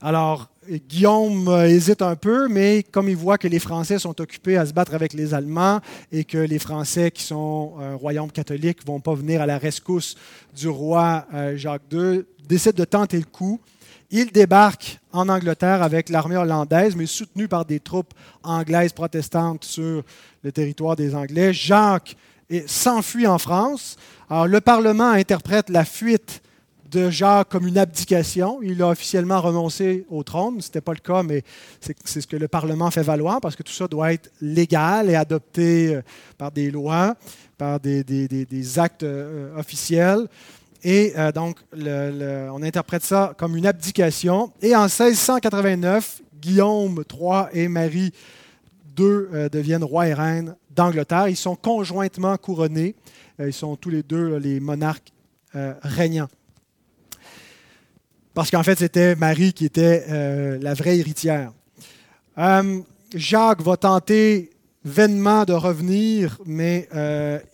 Alors, 0.00 0.48
Guillaume 0.88 1.48
euh, 1.48 1.66
hésite 1.66 2.02
un 2.02 2.14
peu, 2.14 2.46
mais 2.48 2.84
comme 2.84 3.08
il 3.08 3.16
voit 3.16 3.38
que 3.38 3.48
les 3.48 3.58
Français 3.58 3.98
sont 3.98 4.20
occupés 4.20 4.56
à 4.56 4.66
se 4.66 4.72
battre 4.72 4.94
avec 4.94 5.12
les 5.14 5.34
Allemands 5.34 5.80
et 6.12 6.22
que 6.22 6.38
les 6.38 6.60
Français 6.60 7.10
qui 7.10 7.24
sont 7.24 7.72
un 7.80 7.94
royaume 7.94 8.30
catholique 8.30 8.82
ne 8.82 8.92
vont 8.92 9.00
pas 9.00 9.14
venir 9.14 9.40
à 9.40 9.46
la 9.46 9.58
rescousse 9.58 10.14
du 10.54 10.68
roi 10.68 11.26
Jacques 11.56 11.92
II, 11.92 12.24
décide 12.46 12.74
de 12.74 12.84
tenter 12.84 13.18
le 13.18 13.24
coup. 13.24 13.58
Il 14.10 14.30
débarque 14.30 15.00
en 15.12 15.28
Angleterre 15.28 15.82
avec 15.82 16.08
l'armée 16.08 16.36
hollandaise, 16.36 16.94
mais 16.94 17.06
soutenu 17.06 17.48
par 17.48 17.64
des 17.64 17.80
troupes 17.80 18.14
anglaises 18.44 18.92
protestantes 18.92 19.64
sur 19.64 20.02
le 20.42 20.52
territoire 20.52 20.94
des 20.94 21.14
Anglais. 21.14 21.52
Jacques 21.52 22.16
s'enfuit 22.66 23.26
en 23.26 23.38
France. 23.38 23.96
Alors, 24.30 24.46
le 24.46 24.60
Parlement 24.60 25.10
interprète 25.10 25.70
la 25.70 25.84
fuite 25.84 26.40
de 26.90 27.10
Jacques 27.10 27.48
comme 27.48 27.66
une 27.66 27.78
abdication. 27.78 28.60
Il 28.62 28.80
a 28.80 28.88
officiellement 28.88 29.40
renoncé 29.40 30.06
au 30.08 30.22
trône. 30.22 30.60
Ce 30.60 30.68
n'était 30.68 30.80
pas 30.80 30.92
le 30.92 31.00
cas, 31.00 31.24
mais 31.24 31.42
c'est 31.80 32.20
ce 32.20 32.26
que 32.26 32.36
le 32.36 32.46
Parlement 32.48 32.90
fait 32.92 33.02
valoir 33.02 33.40
parce 33.40 33.56
que 33.56 33.64
tout 33.64 33.72
ça 33.72 33.88
doit 33.88 34.12
être 34.12 34.30
légal 34.40 35.10
et 35.10 35.16
adopté 35.16 35.96
euh, 35.96 36.02
par 36.38 36.52
des 36.52 36.70
lois, 36.70 37.16
par 37.58 37.80
des, 37.80 38.78
actes 38.78 39.02
euh, 39.02 39.58
officiels. 39.58 40.28
Et 40.88 41.14
euh, 41.18 41.32
donc, 41.32 41.58
on 41.74 42.62
interprète 42.62 43.02
ça 43.02 43.34
comme 43.36 43.56
une 43.56 43.66
abdication. 43.66 44.52
Et 44.62 44.76
en 44.76 44.84
1689, 44.84 46.22
Guillaume 46.40 47.02
III 47.12 47.46
et 47.52 47.66
Marie 47.66 48.12
II 48.96 49.48
deviennent 49.50 49.82
rois 49.82 50.06
et 50.06 50.14
reines 50.14 50.54
d'Angleterre. 50.70 51.26
Ils 51.26 51.36
sont 51.36 51.56
conjointement 51.56 52.36
couronnés. 52.36 52.94
Euh, 53.40 53.48
ils 53.48 53.52
sont 53.52 53.74
tous 53.74 53.90
les 53.90 54.04
deux 54.04 54.36
les 54.36 54.60
monarques 54.60 55.12
euh, 55.56 55.74
régnants. 55.82 56.28
Parce 58.32 58.50
qu'en 58.50 58.62
fait, 58.62 58.78
c'était 58.78 59.16
Marie 59.16 59.52
qui 59.52 59.64
était 59.64 60.04
euh, 60.08 60.58
la 60.60 60.74
vraie 60.74 60.98
héritière. 60.98 61.52
Jacques 63.14 63.62
va 63.62 63.76
tenter 63.76 64.50
vainement 64.86 65.44
de 65.44 65.52
revenir, 65.52 66.38
mais 66.46 66.88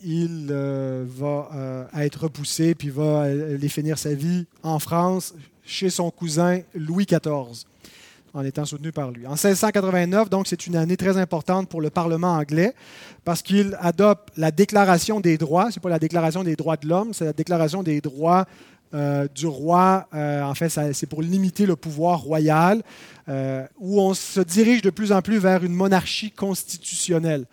il 0.01 0.47
va 0.47 1.89
être 1.97 2.21
repoussé, 2.21 2.75
puis 2.75 2.89
va 2.89 3.23
aller 3.23 3.69
finir 3.69 3.97
sa 3.97 4.13
vie 4.13 4.45
en 4.61 4.79
France 4.79 5.33
chez 5.65 5.89
son 5.89 6.11
cousin 6.11 6.61
Louis 6.75 7.05
XIV 7.05 7.65
en 8.35 8.43
étant 8.43 8.65
soutenu 8.65 8.91
par 8.91 9.11
lui. 9.11 9.27
En 9.27 9.33
1689, 9.33 10.29
donc, 10.29 10.47
c'est 10.47 10.65
une 10.65 10.75
année 10.75 10.97
très 10.97 11.17
importante 11.17 11.69
pour 11.69 11.81
le 11.81 11.91
Parlement 11.91 12.33
anglais 12.33 12.73
parce 13.23 13.43
qu'il 13.43 13.77
adopte 13.79 14.29
la 14.37 14.49
Déclaration 14.49 15.19
des 15.19 15.37
droits. 15.37 15.69
Ce 15.69 15.77
n'est 15.77 15.81
pas 15.81 15.89
la 15.89 15.99
Déclaration 15.99 16.43
des 16.43 16.55
droits 16.55 16.77
de 16.77 16.87
l'homme, 16.87 17.13
c'est 17.13 17.25
la 17.25 17.33
Déclaration 17.33 17.83
des 17.83 18.01
droits 18.01 18.45
euh, 18.93 19.27
du 19.33 19.47
roi. 19.47 20.07
Euh, 20.13 20.43
en 20.43 20.53
fait, 20.53 20.69
c'est 20.69 21.07
pour 21.07 21.23
limiter 21.23 21.65
le 21.65 21.75
pouvoir 21.75 22.19
royal, 22.19 22.83
euh, 23.27 23.65
où 23.79 23.99
on 23.99 24.13
se 24.13 24.39
dirige 24.39 24.83
de 24.83 24.91
plus 24.91 25.11
en 25.11 25.23
plus 25.23 25.39
vers 25.39 25.63
une 25.63 25.73
monarchie 25.73 26.29
constitutionnelle. 26.31 27.45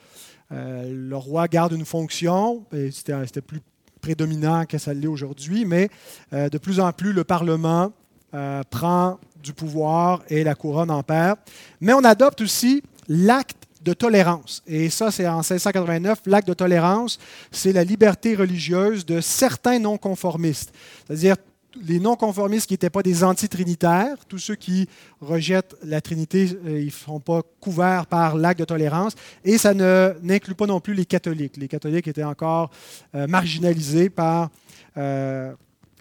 le 0.50 1.14
roi 1.14 1.48
garde 1.48 1.72
une 1.72 1.86
fonction, 1.86 2.64
c'était 2.92 3.40
plus 3.40 3.60
prédominant 4.02 4.66
que 4.66 4.76
ça 4.76 4.92
l'est 4.92 5.06
aujourd'hui, 5.06 5.64
mais 5.64 5.88
de 6.32 6.58
plus 6.58 6.80
en 6.80 6.92
plus, 6.92 7.12
le 7.12 7.24
Parlement 7.24 7.92
prend 8.68 9.18
du 9.42 9.52
pouvoir 9.52 10.22
et 10.28 10.44
la 10.44 10.54
couronne 10.54 10.90
en 10.90 11.02
perd. 11.02 11.38
Mais 11.80 11.92
on 11.94 12.04
adopte 12.04 12.42
aussi 12.42 12.82
l'acte 13.08 13.69
de 13.82 13.92
tolérance. 13.92 14.62
Et 14.66 14.90
ça, 14.90 15.10
c'est 15.10 15.26
en 15.26 15.38
1689. 15.38 16.20
L'acte 16.26 16.48
de 16.48 16.54
tolérance, 16.54 17.18
c'est 17.50 17.72
la 17.72 17.84
liberté 17.84 18.34
religieuse 18.34 19.06
de 19.06 19.20
certains 19.20 19.78
non-conformistes. 19.78 20.72
C'est-à-dire 21.06 21.36
les 21.82 22.00
non-conformistes 22.00 22.66
qui 22.66 22.74
n'étaient 22.74 22.90
pas 22.90 23.02
des 23.02 23.22
anti-trinitaires, 23.22 24.16
tous 24.28 24.38
ceux 24.38 24.56
qui 24.56 24.88
rejettent 25.20 25.76
la 25.84 26.00
Trinité, 26.00 26.50
euh, 26.66 26.80
ils 26.80 26.86
ne 26.86 26.90
sont 26.90 27.20
pas 27.20 27.42
couverts 27.60 28.06
par 28.06 28.36
l'acte 28.36 28.60
de 28.60 28.64
tolérance. 28.64 29.14
Et 29.44 29.58
ça 29.58 29.72
n'inclut 29.74 30.54
pas 30.54 30.66
non 30.66 30.80
plus 30.80 30.94
les 30.94 31.04
catholiques. 31.04 31.56
Les 31.56 31.68
catholiques 31.68 32.08
étaient 32.08 32.24
encore 32.24 32.70
euh, 33.14 33.26
marginalisés 33.26 34.10
par 34.10 34.50
euh, 34.96 35.52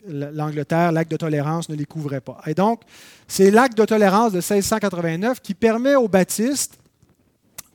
l'Angleterre, 0.08 0.92
l'acte 0.92 1.12
de 1.12 1.18
tolérance 1.18 1.70
ne 1.70 1.76
les 1.76 1.86
couvrait 1.86 2.22
pas. 2.22 2.42
Et 2.48 2.54
donc, 2.54 2.82
c'est 3.28 3.52
l'acte 3.52 3.78
de 3.78 3.86
tolérance 3.86 4.32
de 4.32 4.38
1689 4.38 5.42
qui 5.42 5.54
permet 5.54 5.96
aux 5.96 6.08
baptistes, 6.08 6.80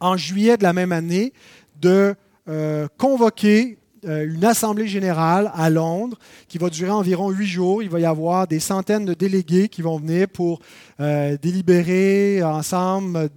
en 0.01 0.17
juillet 0.17 0.57
de 0.57 0.63
la 0.63 0.73
même 0.73 0.93
année, 0.93 1.33
de 1.81 2.15
euh, 2.49 2.89
convoquer 2.99 3.79
euh, 4.05 4.27
une 4.27 4.45
assemblée 4.45 4.87
générale 4.87 5.51
à 5.55 5.71
Londres 5.71 6.19
qui 6.47 6.59
va 6.59 6.69
durer 6.69 6.91
environ 6.91 7.31
huit 7.31 7.47
jours. 7.47 7.83
Il 7.83 7.89
va 7.89 8.01
y 8.01 8.05
avoir 8.05 8.47
des 8.47 8.61
centaines 8.61 9.07
de 9.07 9.15
délégués 9.15 9.69
qui 9.69 9.81
vont 9.81 9.99
venir 9.99 10.29
pour 10.29 10.61
euh, 11.01 11.37
délibérer 11.41 12.43
ensemble, 12.43 13.31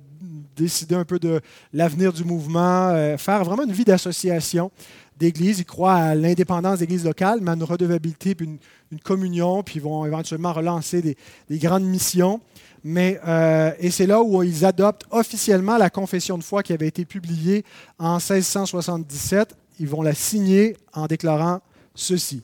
décider 0.58 0.96
un 0.96 1.06
peu 1.06 1.20
de 1.20 1.40
l'avenir 1.72 2.12
du 2.12 2.24
mouvement, 2.24 3.16
faire 3.18 3.44
vraiment 3.44 3.64
une 3.64 3.72
vie 3.72 3.86
d'association 3.86 4.72
d'église. 5.18 5.60
Ils 5.60 5.66
croient 5.66 5.96
à 5.96 6.16
l'indépendance 6.16 6.80
d'église 6.80 7.06
locales, 7.06 7.40
mais 7.42 7.52
à 7.52 7.54
une 7.54 7.64
redevabilité, 7.64 8.36
puis 8.36 8.60
une, 8.92 9.00
communion, 9.00 9.64
puis 9.64 9.76
ils 9.76 9.82
vont 9.82 10.06
éventuellement 10.06 10.54
relancer 10.54 11.02
des, 11.02 11.16
grandes 11.58 11.84
missions. 11.84 12.40
Mais, 12.84 13.20
euh, 13.28 13.72
et 13.80 13.92
c'est 13.92 14.08
là 14.08 14.22
où 14.22 14.44
ils 14.44 14.66
adoptent 14.66 15.06
officiellement 15.12 15.78
la 15.78 15.90
confession 15.90 16.38
de 16.38 16.44
foi 16.44 16.64
qui 16.64 16.74
avait 16.74 16.88
été 16.88 17.06
publiée 17.06 17.66
en 18.00 18.16
1677. 18.16 19.56
Ils 19.80 19.88
vont 19.88 20.02
la 20.02 20.14
signer 20.14 20.78
en 20.94 21.08
déclarant 21.08 21.62
ceci. 21.96 22.42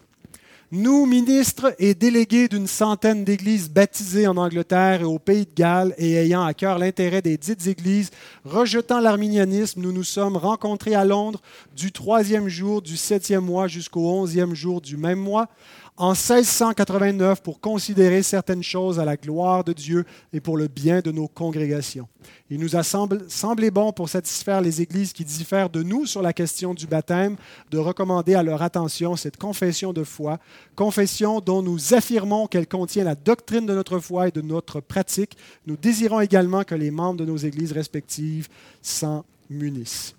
Nous, 0.75 1.05
ministres 1.05 1.75
et 1.77 1.93
délégués 1.93 2.47
d'une 2.47 2.65
centaine 2.65 3.23
d'églises 3.23 3.69
baptisées 3.69 4.25
en 4.25 4.37
Angleterre 4.37 5.01
et 5.01 5.03
au 5.03 5.19
Pays 5.19 5.45
de 5.45 5.53
Galles 5.53 5.93
et 5.99 6.15
ayant 6.15 6.43
à 6.43 6.55
cœur 6.55 6.79
l'intérêt 6.79 7.21
des 7.21 7.37
dites 7.37 7.67
églises, 7.67 8.09
rejetant 8.43 8.99
l'arminianisme, 8.99 9.81
nous 9.81 9.91
nous 9.91 10.03
sommes 10.03 10.35
rencontrés 10.35 10.95
à 10.95 11.05
Londres 11.05 11.43
du 11.75 11.91
troisième 11.91 12.47
jour 12.47 12.81
du 12.81 12.97
septième 12.97 13.45
mois 13.45 13.67
jusqu'au 13.67 14.09
onzième 14.09 14.55
jour 14.55 14.81
du 14.81 14.97
même 14.97 15.19
mois 15.19 15.47
en 15.95 16.11
1689 16.11 17.43
pour 17.43 17.59
considérer 17.59 18.23
certaines 18.23 18.63
choses 18.63 18.99
à 18.99 19.05
la 19.05 19.15
gloire 19.15 19.63
de 19.63 19.73
Dieu 19.73 20.05
et 20.31 20.39
pour 20.39 20.57
le 20.57 20.67
bien 20.67 21.01
de 21.01 21.11
nos 21.11 21.27
congrégations. 21.27 22.07
Il 22.49 22.59
nous 22.59 22.75
a 22.75 22.83
semblé 22.83 23.69
bon 23.69 23.91
pour 23.91 24.09
satisfaire 24.09 24.61
les 24.61 24.81
églises 24.81 25.13
qui 25.13 25.23
diffèrent 25.23 25.69
de 25.69 25.83
nous 25.83 26.05
sur 26.05 26.21
la 26.21 26.33
question 26.33 26.73
du 26.73 26.87
baptême 26.87 27.35
de 27.69 27.77
recommander 27.77 28.33
à 28.33 28.43
leur 28.43 28.61
attention 28.63 29.15
cette 29.15 29.37
confession 29.37 29.93
de 29.93 30.03
foi, 30.03 30.39
confession 30.75 31.41
dont 31.41 31.61
nous 31.61 31.93
affirmons 31.93 32.47
qu'elle 32.47 32.67
contient 32.67 33.03
la 33.03 33.15
doctrine 33.15 33.65
de 33.65 33.73
notre 33.73 33.99
foi 33.99 34.29
et 34.29 34.31
de 34.31 34.41
notre 34.41 34.79
pratique. 34.79 35.37
Nous 35.67 35.77
désirons 35.77 36.21
également 36.21 36.63
que 36.63 36.75
les 36.75 36.91
membres 36.91 37.19
de 37.19 37.25
nos 37.25 37.37
églises 37.37 37.71
respectives 37.71 38.47
s'en 38.81 39.25
munissent. 39.49 40.15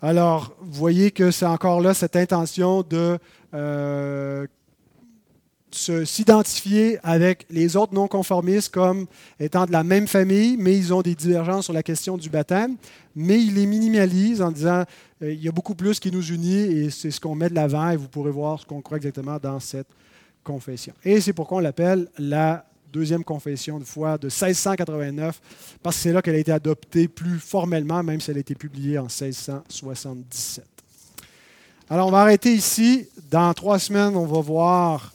Alors, 0.00 0.52
vous 0.60 0.72
voyez 0.72 1.12
que 1.12 1.30
c'est 1.30 1.46
encore 1.46 1.80
là 1.80 1.94
cette 1.94 2.16
intention 2.16 2.82
de 2.82 3.18
euh, 3.54 4.46
s'identifier 5.74 6.98
avec 7.02 7.46
les 7.50 7.76
autres 7.76 7.94
non-conformistes 7.94 8.72
comme 8.72 9.06
étant 9.40 9.66
de 9.66 9.72
la 9.72 9.84
même 9.84 10.06
famille, 10.06 10.56
mais 10.58 10.76
ils 10.76 10.92
ont 10.92 11.02
des 11.02 11.14
divergences 11.14 11.64
sur 11.64 11.72
la 11.72 11.82
question 11.82 12.16
du 12.16 12.30
baptême, 12.30 12.76
mais 13.14 13.40
ils 13.40 13.54
les 13.54 13.66
minimalisent 13.66 14.42
en 14.42 14.50
disant 14.50 14.84
euh, 15.22 15.32
il 15.32 15.42
y 15.42 15.48
a 15.48 15.52
beaucoup 15.52 15.74
plus 15.74 16.00
qui 16.00 16.10
nous 16.10 16.32
unit 16.32 16.60
et 16.60 16.90
c'est 16.90 17.10
ce 17.10 17.20
qu'on 17.20 17.34
met 17.34 17.48
de 17.48 17.54
l'avant 17.54 17.90
et 17.90 17.96
vous 17.96 18.08
pourrez 18.08 18.30
voir 18.30 18.60
ce 18.60 18.66
qu'on 18.66 18.80
croit 18.80 18.96
exactement 18.96 19.38
dans 19.40 19.60
cette 19.60 19.88
confession. 20.44 20.94
Et 21.04 21.20
c'est 21.20 21.32
pourquoi 21.32 21.58
on 21.58 21.60
l'appelle 21.60 22.08
la 22.18 22.64
deuxième 22.92 23.24
confession 23.24 23.78
de 23.78 23.84
foi 23.84 24.18
de 24.18 24.26
1689, 24.26 25.40
parce 25.82 25.96
que 25.96 26.02
c'est 26.02 26.12
là 26.12 26.20
qu'elle 26.20 26.34
a 26.34 26.38
été 26.38 26.52
adoptée 26.52 27.08
plus 27.08 27.38
formellement, 27.38 28.02
même 28.02 28.20
si 28.20 28.30
elle 28.30 28.36
a 28.36 28.40
été 28.40 28.54
publiée 28.54 28.98
en 28.98 29.04
1677. 29.04 30.64
Alors, 31.88 32.08
on 32.08 32.10
va 32.10 32.20
arrêter 32.20 32.54
ici. 32.54 33.06
Dans 33.30 33.52
trois 33.54 33.78
semaines, 33.78 34.16
on 34.16 34.26
va 34.26 34.40
voir 34.40 35.12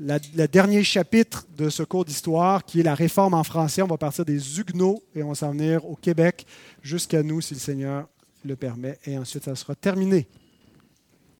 le 0.00 0.46
dernier 0.46 0.82
chapitre 0.82 1.46
de 1.56 1.68
ce 1.68 1.82
cours 1.82 2.06
d'histoire, 2.06 2.64
qui 2.64 2.80
est 2.80 2.82
la 2.82 2.94
réforme 2.94 3.34
en 3.34 3.44
français. 3.44 3.82
On 3.82 3.86
va 3.86 3.98
partir 3.98 4.24
des 4.24 4.58
Huguenots 4.58 5.02
et 5.14 5.22
on 5.22 5.28
va 5.28 5.34
s'en 5.34 5.50
venir 5.50 5.84
au 5.84 5.94
Québec 5.94 6.46
jusqu'à 6.82 7.22
nous, 7.22 7.40
si 7.42 7.54
le 7.54 7.60
Seigneur 7.60 8.08
le 8.44 8.56
permet. 8.56 8.98
Et 9.04 9.18
ensuite, 9.18 9.44
ça 9.44 9.54
sera 9.54 9.74
terminé. 9.74 10.26